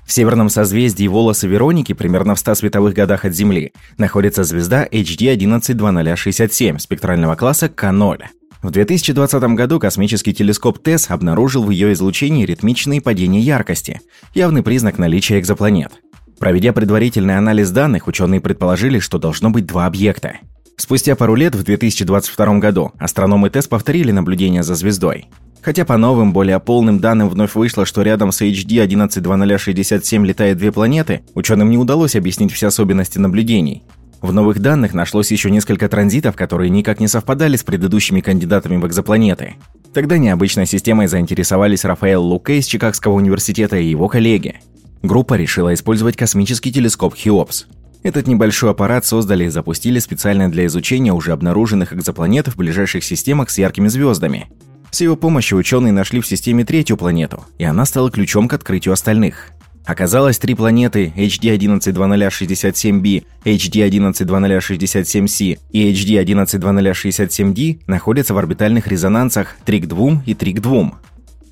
В 0.04 0.12
северном 0.12 0.50
созвездии 0.50 1.06
Волосы 1.06 1.46
Вероники, 1.46 1.92
примерно 1.92 2.34
в 2.34 2.38
100 2.38 2.56
световых 2.56 2.94
годах 2.94 3.24
от 3.24 3.34
Земли, 3.34 3.72
находится 3.98 4.44
звезда 4.44 4.86
HD 4.86 5.32
112067 5.34 6.78
спектрального 6.78 7.34
класса 7.34 7.66
К0. 7.66 8.24
В 8.62 8.70
2020 8.70 9.42
году 9.54 9.80
космический 9.80 10.32
телескоп 10.32 10.78
ТЭСС 10.78 11.10
обнаружил 11.10 11.64
в 11.64 11.70
ее 11.70 11.92
излучении 11.94 12.46
ритмичные 12.46 13.00
падения 13.00 13.40
яркости, 13.40 14.00
явный 14.34 14.62
признак 14.62 14.98
наличия 14.98 15.40
экзопланет. 15.40 15.92
Проведя 16.38 16.72
предварительный 16.72 17.36
анализ 17.36 17.70
данных, 17.70 18.06
ученые 18.06 18.40
предположили, 18.40 18.98
что 18.98 19.18
должно 19.18 19.50
быть 19.50 19.66
два 19.66 19.86
объекта. 19.86 20.38
Спустя 20.76 21.16
пару 21.16 21.34
лет, 21.34 21.54
в 21.54 21.62
2022 21.62 22.58
году, 22.58 22.92
астрономы 22.98 23.50
ТЭСС 23.50 23.68
повторили 23.68 24.10
наблюдение 24.10 24.62
за 24.62 24.74
звездой. 24.74 25.28
Хотя 25.62 25.84
по 25.84 25.96
новым, 25.96 26.32
более 26.32 26.58
полным 26.58 26.98
данным 26.98 27.28
вновь 27.28 27.54
вышло, 27.54 27.86
что 27.86 28.02
рядом 28.02 28.32
с 28.32 28.42
HD 28.42 28.82
112067 28.82 30.26
летает 30.26 30.58
две 30.58 30.72
планеты, 30.72 31.22
ученым 31.34 31.70
не 31.70 31.78
удалось 31.78 32.16
объяснить 32.16 32.52
все 32.52 32.66
особенности 32.66 33.18
наблюдений. 33.18 33.84
В 34.20 34.32
новых 34.32 34.60
данных 34.60 34.92
нашлось 34.92 35.30
еще 35.30 35.50
несколько 35.50 35.88
транзитов, 35.88 36.36
которые 36.36 36.70
никак 36.70 37.00
не 37.00 37.08
совпадали 37.08 37.56
с 37.56 37.62
предыдущими 37.62 38.20
кандидатами 38.20 38.76
в 38.76 38.86
экзопланеты. 38.86 39.54
Тогда 39.94 40.18
необычной 40.18 40.66
системой 40.66 41.06
заинтересовались 41.06 41.84
Рафаэл 41.84 42.22
Луке 42.22 42.58
из 42.58 42.66
Чикагского 42.66 43.14
университета 43.14 43.76
и 43.76 43.86
его 43.86 44.08
коллеги. 44.08 44.60
Группа 45.02 45.34
решила 45.34 45.74
использовать 45.74 46.16
космический 46.16 46.72
телескоп 46.72 47.14
Хеопс. 47.14 47.66
Этот 48.02 48.26
небольшой 48.26 48.70
аппарат 48.70 49.04
создали 49.04 49.44
и 49.44 49.48
запустили 49.48 50.00
специально 50.00 50.50
для 50.50 50.66
изучения 50.66 51.12
уже 51.12 51.32
обнаруженных 51.32 51.92
экзопланет 51.92 52.48
в 52.48 52.56
ближайших 52.56 53.04
системах 53.04 53.50
с 53.50 53.58
яркими 53.58 53.88
звездами. 53.88 54.48
С 54.92 55.00
его 55.00 55.16
помощью 55.16 55.56
ученые 55.56 55.90
нашли 55.90 56.20
в 56.20 56.26
системе 56.26 56.66
третью 56.66 56.98
планету, 56.98 57.46
и 57.56 57.64
она 57.64 57.86
стала 57.86 58.10
ключом 58.10 58.46
к 58.46 58.52
открытию 58.52 58.92
остальных. 58.92 59.52
Оказалось, 59.86 60.38
три 60.38 60.54
планеты 60.54 61.14
HD 61.16 61.56
112067b, 61.56 63.24
HD 63.42 63.88
112067c 63.88 65.58
и 65.72 65.92
HD 65.92 66.22
112067d 66.22 67.80
находятся 67.86 68.34
в 68.34 68.38
орбитальных 68.38 68.86
резонансах 68.86 69.56
3 69.64 69.80
к 69.80 69.86
2 69.86 70.24
и 70.26 70.34
3 70.34 70.52
к 70.52 70.60
2. 70.60 70.92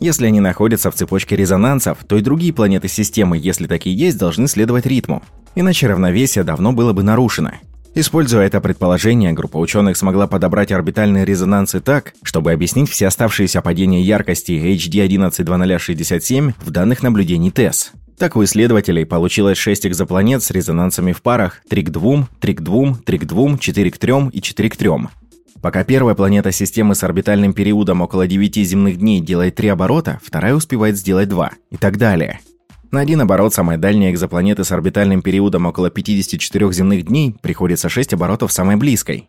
Если 0.01 0.27
они 0.27 0.41
находятся 0.41 0.91
в 0.91 0.95
цепочке 0.95 1.35
резонансов, 1.35 2.05
то 2.07 2.19
и 2.19 2.21
другие 2.21 2.53
планеты 2.53 2.89
системы, 2.89 3.39
если 3.39 3.67
такие 3.67 3.97
есть, 3.97 4.19
должны 4.19 4.49
следовать 4.49 4.85
ритму. 4.85 5.23
Иначе 5.55 5.87
равновесие 5.87 6.45
давно 6.45 6.73
было 6.73 6.93
бы 6.93 7.03
нарушено. 7.03 7.53
Используя 7.95 8.47
это 8.47 8.61
предположение, 8.61 9.33
группа 9.33 9.57
ученых 9.57 9.97
смогла 9.97 10.29
подобрать 10.29 10.71
орбитальные 10.71 11.25
резонансы 11.25 11.81
так, 11.81 12.15
чтобы 12.23 12.53
объяснить 12.53 12.89
все 12.89 13.09
оставшиеся 13.09 13.63
падения 13.63 14.01
яркости 14.01 14.53
HD 14.53 15.05
112067 15.05 16.53
в 16.57 16.71
данных 16.71 17.03
наблюдений 17.03 17.51
ТЭСС. 17.51 17.91
Так 18.17 18.37
у 18.37 18.45
исследователей 18.45 19.05
получилось 19.05 19.59
6 19.59 19.87
экзопланет 19.87 20.43
с 20.43 20.51
резонансами 20.51 21.13
в 21.13 21.21
парах 21.21 21.63
3 21.69 21.83
к 21.83 21.91
2, 21.91 22.29
3 22.39 22.55
к 22.55 22.61
2, 22.61 22.95
3 23.05 23.19
к 23.19 23.25
2, 23.25 23.59
4 23.59 23.91
к 23.91 23.99
3 23.99 24.13
и 24.33 24.41
4 24.41 24.71
к 24.71 24.77
3. 24.77 24.91
Пока 25.61 25.85
первая 25.85 26.15
планета 26.15 26.53
системы 26.53 26.95
с 26.95 27.03
орбитальным 27.03 27.55
периодом 27.55 28.03
около 28.03 28.27
9 28.27 28.57
земных 28.57 28.99
дней 28.99 29.21
делает 29.21 29.57
3 29.57 29.69
оборота, 29.69 30.21
вторая 30.23 30.55
успевает 30.55 30.97
сделать 30.97 31.29
2 31.29 31.51
и 31.71 31.77
так 31.77 31.99
далее. 31.99 32.41
На 32.91 33.01
один 33.01 33.21
оборот 33.21 33.55
самой 33.55 33.77
дальней 33.77 34.11
экзопланеты 34.11 34.65
с 34.65 34.73
орбитальным 34.73 35.23
периодом 35.23 35.67
около 35.67 35.91
54 35.91 36.73
земных 36.73 37.05
дней 37.05 37.37
приходится 37.41 37.89
6 37.89 38.15
оборотов 38.15 38.51
самой 38.51 38.75
близкой. 38.75 39.29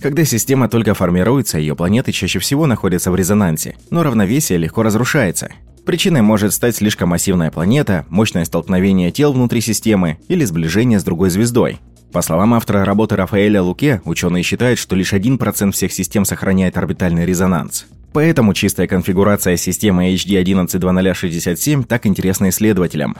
Когда 0.00 0.24
система 0.24 0.70
только 0.70 0.94
формируется, 0.94 1.58
ее 1.58 1.76
планеты 1.76 2.12
чаще 2.12 2.38
всего 2.38 2.66
находятся 2.66 3.10
в 3.10 3.16
резонансе, 3.16 3.76
но 3.90 4.02
равновесие 4.02 4.58
легко 4.58 4.82
разрушается. 4.82 5.50
Причиной 5.84 6.22
может 6.22 6.54
стать 6.54 6.76
слишком 6.76 7.10
массивная 7.10 7.50
планета, 7.50 8.06
мощное 8.08 8.46
столкновение 8.46 9.10
тел 9.10 9.34
внутри 9.34 9.60
системы 9.60 10.18
или 10.28 10.44
сближение 10.44 10.98
с 10.98 11.04
другой 11.04 11.28
звездой. 11.28 11.80
По 12.12 12.22
словам 12.22 12.54
автора 12.54 12.86
работы 12.86 13.16
Рафаэля 13.16 13.60
Луке, 13.60 14.00
ученые 14.06 14.42
считают, 14.42 14.78
что 14.78 14.96
лишь 14.96 15.12
1% 15.12 15.72
всех 15.72 15.92
систем 15.92 16.24
сохраняет 16.24 16.78
орбитальный 16.78 17.26
резонанс. 17.26 17.86
Поэтому 18.12 18.54
чистая 18.54 18.86
конфигурация 18.86 19.56
системы 19.56 20.14
HD 20.14 20.40
112067 20.40 21.84
так 21.84 22.06
интересна 22.06 22.48
исследователям. 22.48 23.16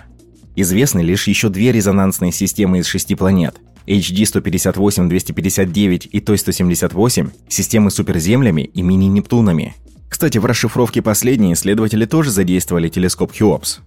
Известны 0.56 1.00
лишь 1.00 1.28
еще 1.28 1.50
две 1.50 1.72
резонансные 1.72 2.32
системы 2.32 2.78
из 2.78 2.86
шести 2.86 3.14
планет. 3.14 3.56
HD 3.86 4.22
158-259 4.22 6.08
и 6.08 6.20
TOI-178– 6.20 7.30
системы 7.48 7.90
суперземлями 7.90 8.62
и 8.62 8.82
мини-Нептунами. 8.82 9.74
Кстати, 10.08 10.38
в 10.38 10.46
расшифровке 10.46 11.00
последней 11.00 11.52
исследователи 11.52 12.04
тоже 12.04 12.30
задействовали 12.30 12.88
телескоп 12.88 13.32
Хеопс. 13.32 13.80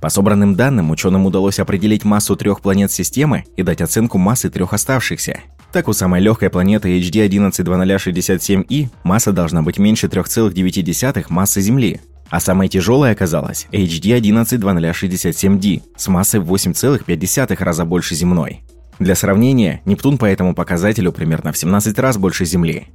По 0.00 0.08
собранным 0.08 0.56
данным, 0.56 0.90
ученым 0.90 1.26
удалось 1.26 1.60
определить 1.60 2.04
массу 2.04 2.34
трех 2.36 2.60
планет 2.60 2.90
системы 2.90 3.44
и 3.56 3.62
дать 3.62 3.80
оценку 3.80 4.18
массы 4.18 4.50
трех 4.50 4.72
оставшихся. 4.72 5.40
Так 5.72 5.88
у 5.88 5.94
самой 5.94 6.20
легкой 6.20 6.50
планеты 6.50 6.98
HD 7.00 7.26
112067i 7.28 8.90
масса 9.04 9.32
должна 9.32 9.62
быть 9.62 9.78
меньше 9.78 10.06
3,9 10.06 11.24
массы 11.30 11.62
Земли, 11.62 12.02
а 12.28 12.40
самой 12.40 12.68
тяжелой 12.68 13.12
оказалась 13.12 13.66
HD 13.72 14.20
112067d 14.20 15.82
с 15.96 16.08
массой 16.08 16.40
в 16.40 16.52
8,5 16.52 17.64
раза 17.64 17.86
больше 17.86 18.14
земной. 18.14 18.64
Для 18.98 19.14
сравнения, 19.14 19.80
Нептун 19.86 20.18
по 20.18 20.26
этому 20.26 20.54
показателю 20.54 21.10
примерно 21.10 21.52
в 21.52 21.56
17 21.56 21.98
раз 21.98 22.18
больше 22.18 22.44
Земли. 22.44 22.88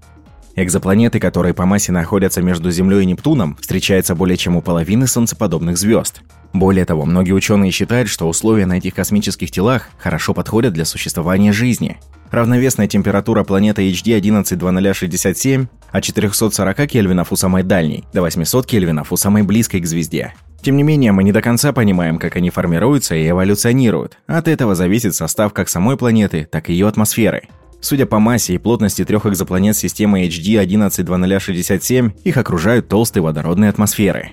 Экзопланеты, 0.56 1.20
которые 1.20 1.56
по 1.56 1.66
массе 1.66 1.92
находятся 1.92 2.44
между 2.44 2.70
Землей 2.70 3.02
и 3.02 3.06
Нептуном, 3.06 3.58
встречаются 3.60 4.14
более 4.14 4.38
чем 4.38 4.56
у 4.56 4.62
половины 4.62 5.08
солнцеподобных 5.08 5.80
звезд. 5.80 6.22
Более 6.54 6.86
того, 6.86 7.06
многие 7.06 7.34
ученые 7.34 7.72
считают, 7.72 8.08
что 8.10 8.28
условия 8.28 8.68
на 8.68 8.78
этих 8.78 8.94
космических 8.94 9.52
телах 9.52 9.90
хорошо 9.98 10.34
подходят 10.34 10.74
для 10.74 10.86
существования 10.86 11.54
жизни. 11.54 11.98
Равновесная 12.32 12.88
температура 12.88 13.44
планеты 13.44 13.90
HD 13.90 14.18
112067 14.18 15.68
от 15.92 16.04
440 16.04 16.88
кельвинов 16.88 17.32
у 17.32 17.36
самой 17.36 17.64
дальней 17.64 18.04
до 18.14 18.22
800 18.22 18.66
кельвинов 18.66 19.12
у 19.14 19.18
самой 19.18 19.44
близкой 19.44 19.80
к 19.80 19.86
звезде. 19.86 20.34
Тем 20.62 20.76
не 20.76 20.84
менее, 20.84 21.14
мы 21.14 21.24
не 21.24 21.32
до 21.32 21.42
конца 21.42 21.72
понимаем, 21.72 22.20
как 22.20 22.36
они 22.36 22.50
формируются 22.50 23.16
и 23.16 23.30
эволюционируют. 23.30 24.18
От 24.28 24.48
этого 24.48 24.76
зависит 24.76 25.16
состав 25.16 25.54
как 25.54 25.70
самой 25.70 25.96
планеты, 25.96 26.48
так 26.52 26.70
и 26.70 26.74
ее 26.74 26.88
атмосферы. 26.88 27.44
Судя 27.80 28.06
по 28.06 28.20
массе 28.20 28.56
и 28.56 28.58
плотности 28.58 29.06
трех 29.06 29.26
экзопланет 29.26 29.78
системы 29.78 30.26
HD 30.26 30.60
112067, 30.60 32.12
их 32.24 32.38
окружают 32.38 32.90
толстые 32.90 33.24
водородные 33.24 33.70
атмосферы. 33.70 34.32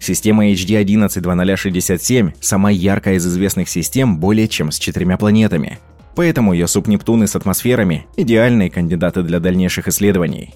Система 0.00 0.50
HD 0.50 0.80
112067– 0.80 2.32
самая 2.40 2.74
яркая 2.74 3.16
из 3.16 3.26
известных 3.26 3.68
систем 3.68 4.18
более 4.18 4.48
чем 4.48 4.70
с 4.70 4.78
четырьмя 4.78 5.16
планетами. 5.16 5.78
Поэтому 6.16 6.52
ее 6.52 6.68
субнептуны 6.68 7.26
с 7.26 7.34
атмосферами– 7.36 8.06
идеальные 8.16 8.70
кандидаты 8.70 9.22
для 9.22 9.40
дальнейших 9.40 9.88
исследований. 9.88 10.54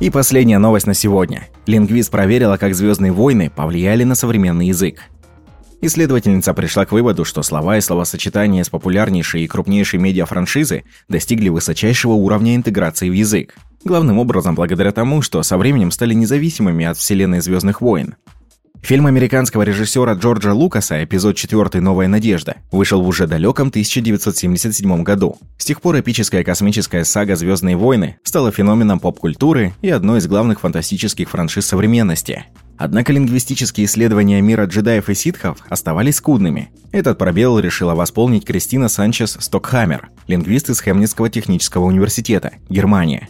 И 0.00 0.10
последняя 0.10 0.58
новость 0.58 0.86
на 0.86 0.94
сегодня. 0.94 1.48
Лингвист 1.66 2.12
проверила, 2.12 2.56
как 2.56 2.74
«Звездные 2.74 3.10
войны» 3.10 3.50
повлияли 3.50 4.04
на 4.04 4.14
современный 4.14 4.68
язык. 4.68 5.00
Исследовательница 5.80 6.54
пришла 6.54 6.86
к 6.86 6.92
выводу, 6.92 7.24
что 7.24 7.42
слова 7.42 7.76
и 7.78 7.80
словосочетания 7.80 8.62
с 8.62 8.68
популярнейшей 8.68 9.42
и 9.42 9.48
крупнейшей 9.48 9.98
медиафраншизы 9.98 10.84
достигли 11.08 11.48
высочайшего 11.48 12.12
уровня 12.12 12.54
интеграции 12.54 13.10
в 13.10 13.12
язык. 13.12 13.56
Главным 13.84 14.18
образом 14.18 14.54
благодаря 14.54 14.92
тому, 14.92 15.20
что 15.20 15.42
со 15.42 15.56
временем 15.56 15.90
стали 15.90 16.14
независимыми 16.14 16.84
от 16.84 16.96
вселенной 16.96 17.40
«Звездных 17.40 17.80
войн». 17.80 18.14
Фильм 18.82 19.06
американского 19.06 19.62
режиссера 19.62 20.14
Джорджа 20.14 20.54
Лукаса 20.54 21.02
«Эпизод 21.04 21.36
4. 21.36 21.80
Новая 21.80 22.08
надежда» 22.08 22.56
вышел 22.70 23.02
в 23.02 23.08
уже 23.08 23.26
далеком 23.26 23.68
1977 23.68 25.02
году. 25.02 25.36
С 25.58 25.64
тех 25.64 25.80
пор 25.82 26.00
эпическая 26.00 26.44
космическая 26.44 27.04
сага 27.04 27.36
«Звездные 27.36 27.76
войны» 27.76 28.16
стала 28.22 28.50
феноменом 28.50 29.00
поп-культуры 29.00 29.74
и 29.82 29.90
одной 29.90 30.20
из 30.20 30.26
главных 30.26 30.60
фантастических 30.60 31.28
франшиз 31.28 31.66
современности. 31.66 32.46
Однако 32.78 33.12
лингвистические 33.12 33.86
исследования 33.86 34.40
мира 34.40 34.64
джедаев 34.64 35.08
и 35.10 35.14
ситхов 35.14 35.58
оставались 35.68 36.16
скудными. 36.16 36.70
Этот 36.92 37.18
пробел 37.18 37.58
решила 37.58 37.94
восполнить 37.94 38.44
Кристина 38.44 38.88
Санчес 38.88 39.36
Стокхаммер, 39.40 40.10
лингвист 40.28 40.70
из 40.70 40.80
Хемнитского 40.80 41.28
технического 41.28 41.84
университета, 41.84 42.52
Германия. 42.70 43.28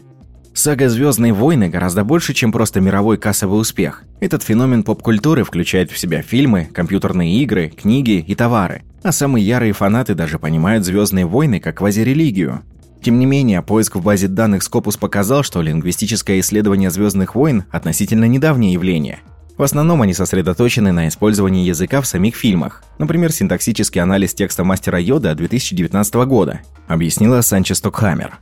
Сага 0.58 0.88
«Звездные 0.88 1.32
войны» 1.32 1.68
гораздо 1.68 2.02
больше, 2.02 2.34
чем 2.34 2.50
просто 2.50 2.80
мировой 2.80 3.16
кассовый 3.16 3.60
успех. 3.60 4.02
Этот 4.18 4.42
феномен 4.42 4.82
поп-культуры 4.82 5.44
включает 5.44 5.92
в 5.92 5.96
себя 5.96 6.20
фильмы, 6.20 6.68
компьютерные 6.74 7.32
игры, 7.44 7.68
книги 7.68 8.24
и 8.26 8.34
товары. 8.34 8.82
А 9.04 9.12
самые 9.12 9.46
ярые 9.46 9.72
фанаты 9.72 10.16
даже 10.16 10.40
понимают 10.40 10.84
«Звездные 10.84 11.26
войны» 11.26 11.60
как 11.60 11.76
квазирелигию. 11.76 12.62
Тем 13.00 13.20
не 13.20 13.26
менее, 13.26 13.62
поиск 13.62 13.94
в 13.94 14.02
базе 14.02 14.26
данных 14.26 14.62
Scopus 14.62 14.98
показал, 14.98 15.44
что 15.44 15.62
лингвистическое 15.62 16.40
исследование 16.40 16.90
«Звездных 16.90 17.36
войн» 17.36 17.62
относительно 17.70 18.24
недавнее 18.24 18.72
явление. 18.72 19.20
В 19.56 19.62
основном 19.62 20.02
они 20.02 20.12
сосредоточены 20.12 20.90
на 20.90 21.06
использовании 21.06 21.68
языка 21.68 22.00
в 22.00 22.06
самих 22.08 22.34
фильмах. 22.34 22.82
Например, 22.98 23.30
синтаксический 23.30 24.00
анализ 24.00 24.34
текста 24.34 24.64
мастера 24.64 24.98
Йода 24.98 25.36
2019 25.36 26.14
года, 26.26 26.62
объяснила 26.88 27.42
Санчес 27.42 27.78
Стокхаммер. 27.78 28.40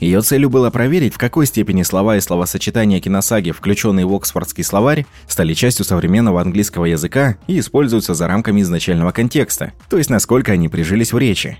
Ее 0.00 0.22
целью 0.22 0.48
было 0.48 0.70
проверить, 0.70 1.14
в 1.14 1.18
какой 1.18 1.46
степени 1.46 1.82
слова 1.82 2.16
и 2.16 2.20
словосочетания 2.20 3.00
киносаги, 3.00 3.50
включенные 3.50 4.06
в 4.06 4.14
Оксфордский 4.14 4.64
словарь, 4.64 5.04
стали 5.28 5.52
частью 5.52 5.84
современного 5.84 6.40
английского 6.40 6.86
языка 6.86 7.36
и 7.46 7.58
используются 7.58 8.14
за 8.14 8.26
рамками 8.26 8.62
изначального 8.62 9.12
контекста, 9.12 9.72
то 9.90 9.98
есть 9.98 10.08
насколько 10.08 10.52
они 10.52 10.68
прижились 10.68 11.12
в 11.12 11.18
речи. 11.18 11.58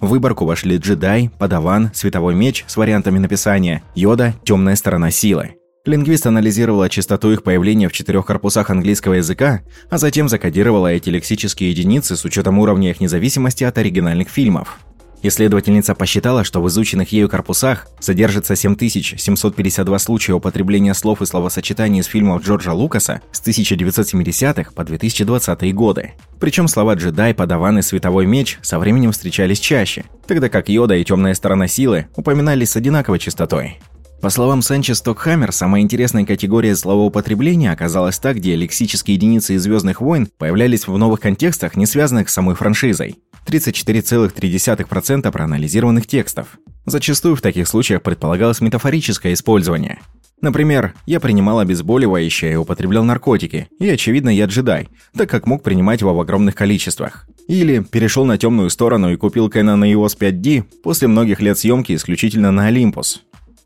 В 0.00 0.08
выборку 0.08 0.44
вошли 0.44 0.76
джедай, 0.76 1.30
подаван, 1.38 1.90
световой 1.92 2.34
меч 2.34 2.64
с 2.68 2.76
вариантами 2.76 3.18
написания, 3.18 3.82
йода, 3.96 4.34
темная 4.44 4.76
сторона 4.76 5.10
силы. 5.10 5.56
Лингвист 5.84 6.26
анализировала 6.28 6.88
частоту 6.88 7.32
их 7.32 7.42
появления 7.42 7.88
в 7.88 7.92
четырех 7.92 8.26
корпусах 8.26 8.70
английского 8.70 9.14
языка, 9.14 9.62
а 9.90 9.98
затем 9.98 10.28
закодировала 10.28 10.86
эти 10.86 11.10
лексические 11.10 11.70
единицы 11.70 12.16
с 12.16 12.24
учетом 12.24 12.60
уровня 12.60 12.90
их 12.90 13.00
независимости 13.00 13.64
от 13.64 13.78
оригинальных 13.78 14.28
фильмов. 14.28 14.78
Исследовательница 15.24 15.94
посчитала, 15.94 16.42
что 16.42 16.60
в 16.60 16.68
изученных 16.68 17.12
ею 17.12 17.28
корпусах 17.28 17.86
содержится 18.00 18.56
7752 18.56 19.98
случая 20.00 20.32
употребления 20.32 20.94
слов 20.94 21.22
и 21.22 21.26
словосочетаний 21.26 22.00
из 22.00 22.06
фильмов 22.06 22.42
Джорджа 22.42 22.72
Лукаса 22.72 23.22
с 23.30 23.40
1970-х 23.40 24.72
по 24.72 24.84
2020 24.84 25.74
годы. 25.74 26.14
Причем 26.40 26.66
слова 26.66 26.94
«джедай», 26.94 27.34
«подаван» 27.34 27.78
и 27.78 27.82
«световой 27.82 28.26
меч» 28.26 28.58
со 28.62 28.80
временем 28.80 29.12
встречались 29.12 29.60
чаще, 29.60 30.04
тогда 30.26 30.48
как 30.48 30.68
«йода» 30.68 30.96
и 30.96 31.04
«темная 31.04 31.34
сторона 31.34 31.68
силы» 31.68 32.08
упоминались 32.16 32.70
с 32.70 32.76
одинаковой 32.76 33.20
частотой. 33.20 33.78
По 34.22 34.30
словам 34.30 34.62
Санчес 34.62 34.98
Стокхаммер, 34.98 35.50
самая 35.50 35.82
интересная 35.82 36.24
категория 36.24 36.76
словоупотребления 36.76 37.72
оказалась 37.72 38.20
та, 38.20 38.32
где 38.34 38.54
лексические 38.54 39.16
единицы 39.16 39.54
из 39.54 39.64
«Звездных 39.64 40.00
войн» 40.00 40.28
появлялись 40.38 40.86
в 40.86 40.96
новых 40.96 41.18
контекстах, 41.18 41.74
не 41.74 41.86
связанных 41.86 42.30
с 42.30 42.32
самой 42.32 42.54
франшизой. 42.54 43.16
34,3% 43.46 45.28
проанализированных 45.32 46.06
текстов. 46.06 46.60
Зачастую 46.86 47.34
в 47.34 47.40
таких 47.40 47.66
случаях 47.66 48.02
предполагалось 48.02 48.60
метафорическое 48.60 49.32
использование. 49.32 49.98
Например, 50.40 50.94
я 51.04 51.18
принимал 51.18 51.58
обезболивающее 51.58 52.52
и 52.52 52.56
употреблял 52.56 53.02
наркотики, 53.02 53.66
и, 53.80 53.88
очевидно, 53.88 54.28
я 54.28 54.44
джедай, 54.44 54.88
так 55.16 55.28
как 55.28 55.48
мог 55.48 55.64
принимать 55.64 56.00
его 56.00 56.14
в 56.14 56.20
огромных 56.20 56.54
количествах. 56.54 57.26
Или 57.48 57.80
перешел 57.80 58.24
на 58.24 58.38
темную 58.38 58.70
сторону 58.70 59.12
и 59.12 59.16
купил 59.16 59.48
Canon 59.48 59.82
EOS 59.92 60.16
5D 60.16 60.62
после 60.84 61.08
многих 61.08 61.40
лет 61.40 61.58
съемки 61.58 61.92
исключительно 61.92 62.52
на 62.52 62.66
Олимпус. 62.66 63.24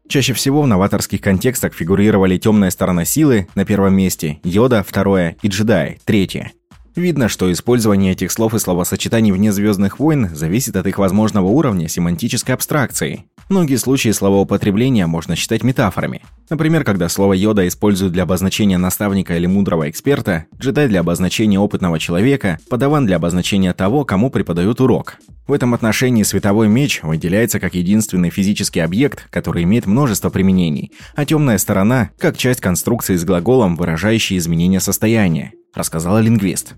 Чаще 0.09 0.33
всего 0.35 0.63
в 0.63 0.67
новаторских 0.67 1.21
контекстах 1.21 1.75
фигурировали 1.75 2.39
темная 2.39 2.71
сторона 2.71 3.05
силы 3.05 3.49
на 3.55 3.65
первом 3.65 3.95
месте, 3.95 4.39
йода 4.45 4.85
второе 4.87 5.37
и 5.43 5.49
джедай 5.49 5.99
третье. 6.05 6.53
Видно, 6.97 7.29
что 7.29 7.53
использование 7.53 8.13
этих 8.13 8.33
слов 8.33 8.55
и 8.55 8.59
словосочетаний 8.59 9.31
вне 9.31 9.53
«Звездных 9.53 9.99
войн» 9.99 10.31
зависит 10.35 10.77
от 10.77 10.87
их 10.87 10.97
возможного 10.97 11.47
уровня 11.47 11.89
семантической 11.89 12.55
абстракции. 12.55 13.27
Многие 13.51 13.77
случаи 13.77 14.09
словоупотребления 14.09 15.07
можно 15.07 15.37
считать 15.37 15.63
метафорами. 15.63 16.23
Например, 16.49 16.85
когда 16.85 17.11
слово 17.11 17.35
«йода» 17.35 17.69
используют 17.69 18.15
для 18.15 18.23
обозначения 18.23 18.79
наставника 18.79 19.37
или 19.37 19.45
мудрого 19.45 19.91
эксперта, 19.91 20.47
джедай 20.59 20.89
для 20.89 21.01
обозначения 21.01 21.61
опытного 21.61 21.99
человека, 21.99 22.59
подаван 22.71 23.05
для 23.05 23.17
обозначения 23.17 23.75
того, 23.75 24.07
кому 24.07 24.31
преподают 24.31 24.81
урок. 24.81 25.19
В 25.47 25.53
этом 25.53 25.75
отношении 25.75 26.23
световой 26.23 26.67
меч 26.67 27.03
выделяется 27.03 27.61
как 27.61 27.75
единственный 27.75 28.31
физический 28.31 28.81
объект, 28.81 29.29
который 29.31 29.65
имеет 29.65 29.85
множество 29.85 30.31
применений, 30.31 30.93
а 31.15 31.27
темная 31.27 31.59
сторона– 31.59 32.11
как 32.19 32.39
часть 32.39 32.63
конструкции 32.63 33.17
с 33.17 33.25
глаголом, 33.25 33.77
выражающей 33.77 34.39
изменение 34.39 34.81
состояния, 34.81 35.53
рассказала 35.75 36.19
лингвист. 36.19 36.75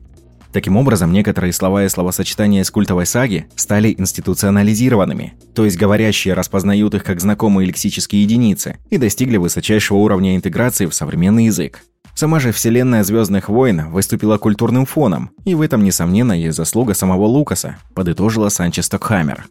Таким 0.52 0.76
образом, 0.76 1.12
некоторые 1.12 1.52
слова 1.52 1.84
и 1.84 1.88
словосочетания 1.88 2.62
из 2.62 2.70
культовой 2.70 3.06
саги 3.06 3.46
стали 3.54 3.94
институционализированными, 3.96 5.34
то 5.54 5.64
есть 5.64 5.76
говорящие 5.76 6.34
распознают 6.34 6.94
их 6.94 7.04
как 7.04 7.20
знакомые 7.20 7.66
лексические 7.66 8.22
единицы 8.22 8.76
и 8.88 8.96
достигли 8.96 9.36
высочайшего 9.36 9.98
уровня 9.98 10.36
интеграции 10.36 10.86
в 10.86 10.94
современный 10.94 11.46
язык. 11.46 11.82
Сама 12.14 12.40
же 12.40 12.50
вселенная 12.50 13.04
Звездных 13.04 13.48
войн 13.48 13.90
выступила 13.90 14.38
культурным 14.38 14.86
фоном, 14.86 15.30
и 15.44 15.54
в 15.54 15.60
этом, 15.62 15.84
несомненно, 15.84 16.32
есть 16.32 16.56
заслуга 16.56 16.94
самого 16.94 17.26
Лукаса, 17.26 17.76
подытожила 17.94 18.48
Санчес 18.48 18.86
Стокхаммер. 18.86 19.46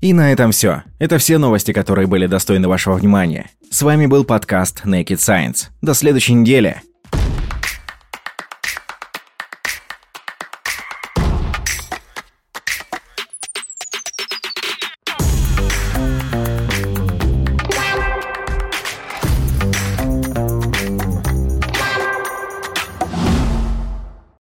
И 0.00 0.12
на 0.12 0.32
этом 0.32 0.50
все. 0.50 0.82
Это 0.98 1.18
все 1.18 1.38
новости, 1.38 1.72
которые 1.72 2.06
были 2.06 2.26
достойны 2.26 2.68
вашего 2.68 2.94
внимания. 2.94 3.50
С 3.70 3.82
вами 3.82 4.06
был 4.06 4.24
подкаст 4.24 4.82
Naked 4.84 5.18
Science. 5.18 5.68
До 5.82 5.94
следующей 5.94 6.34
недели. 6.34 6.82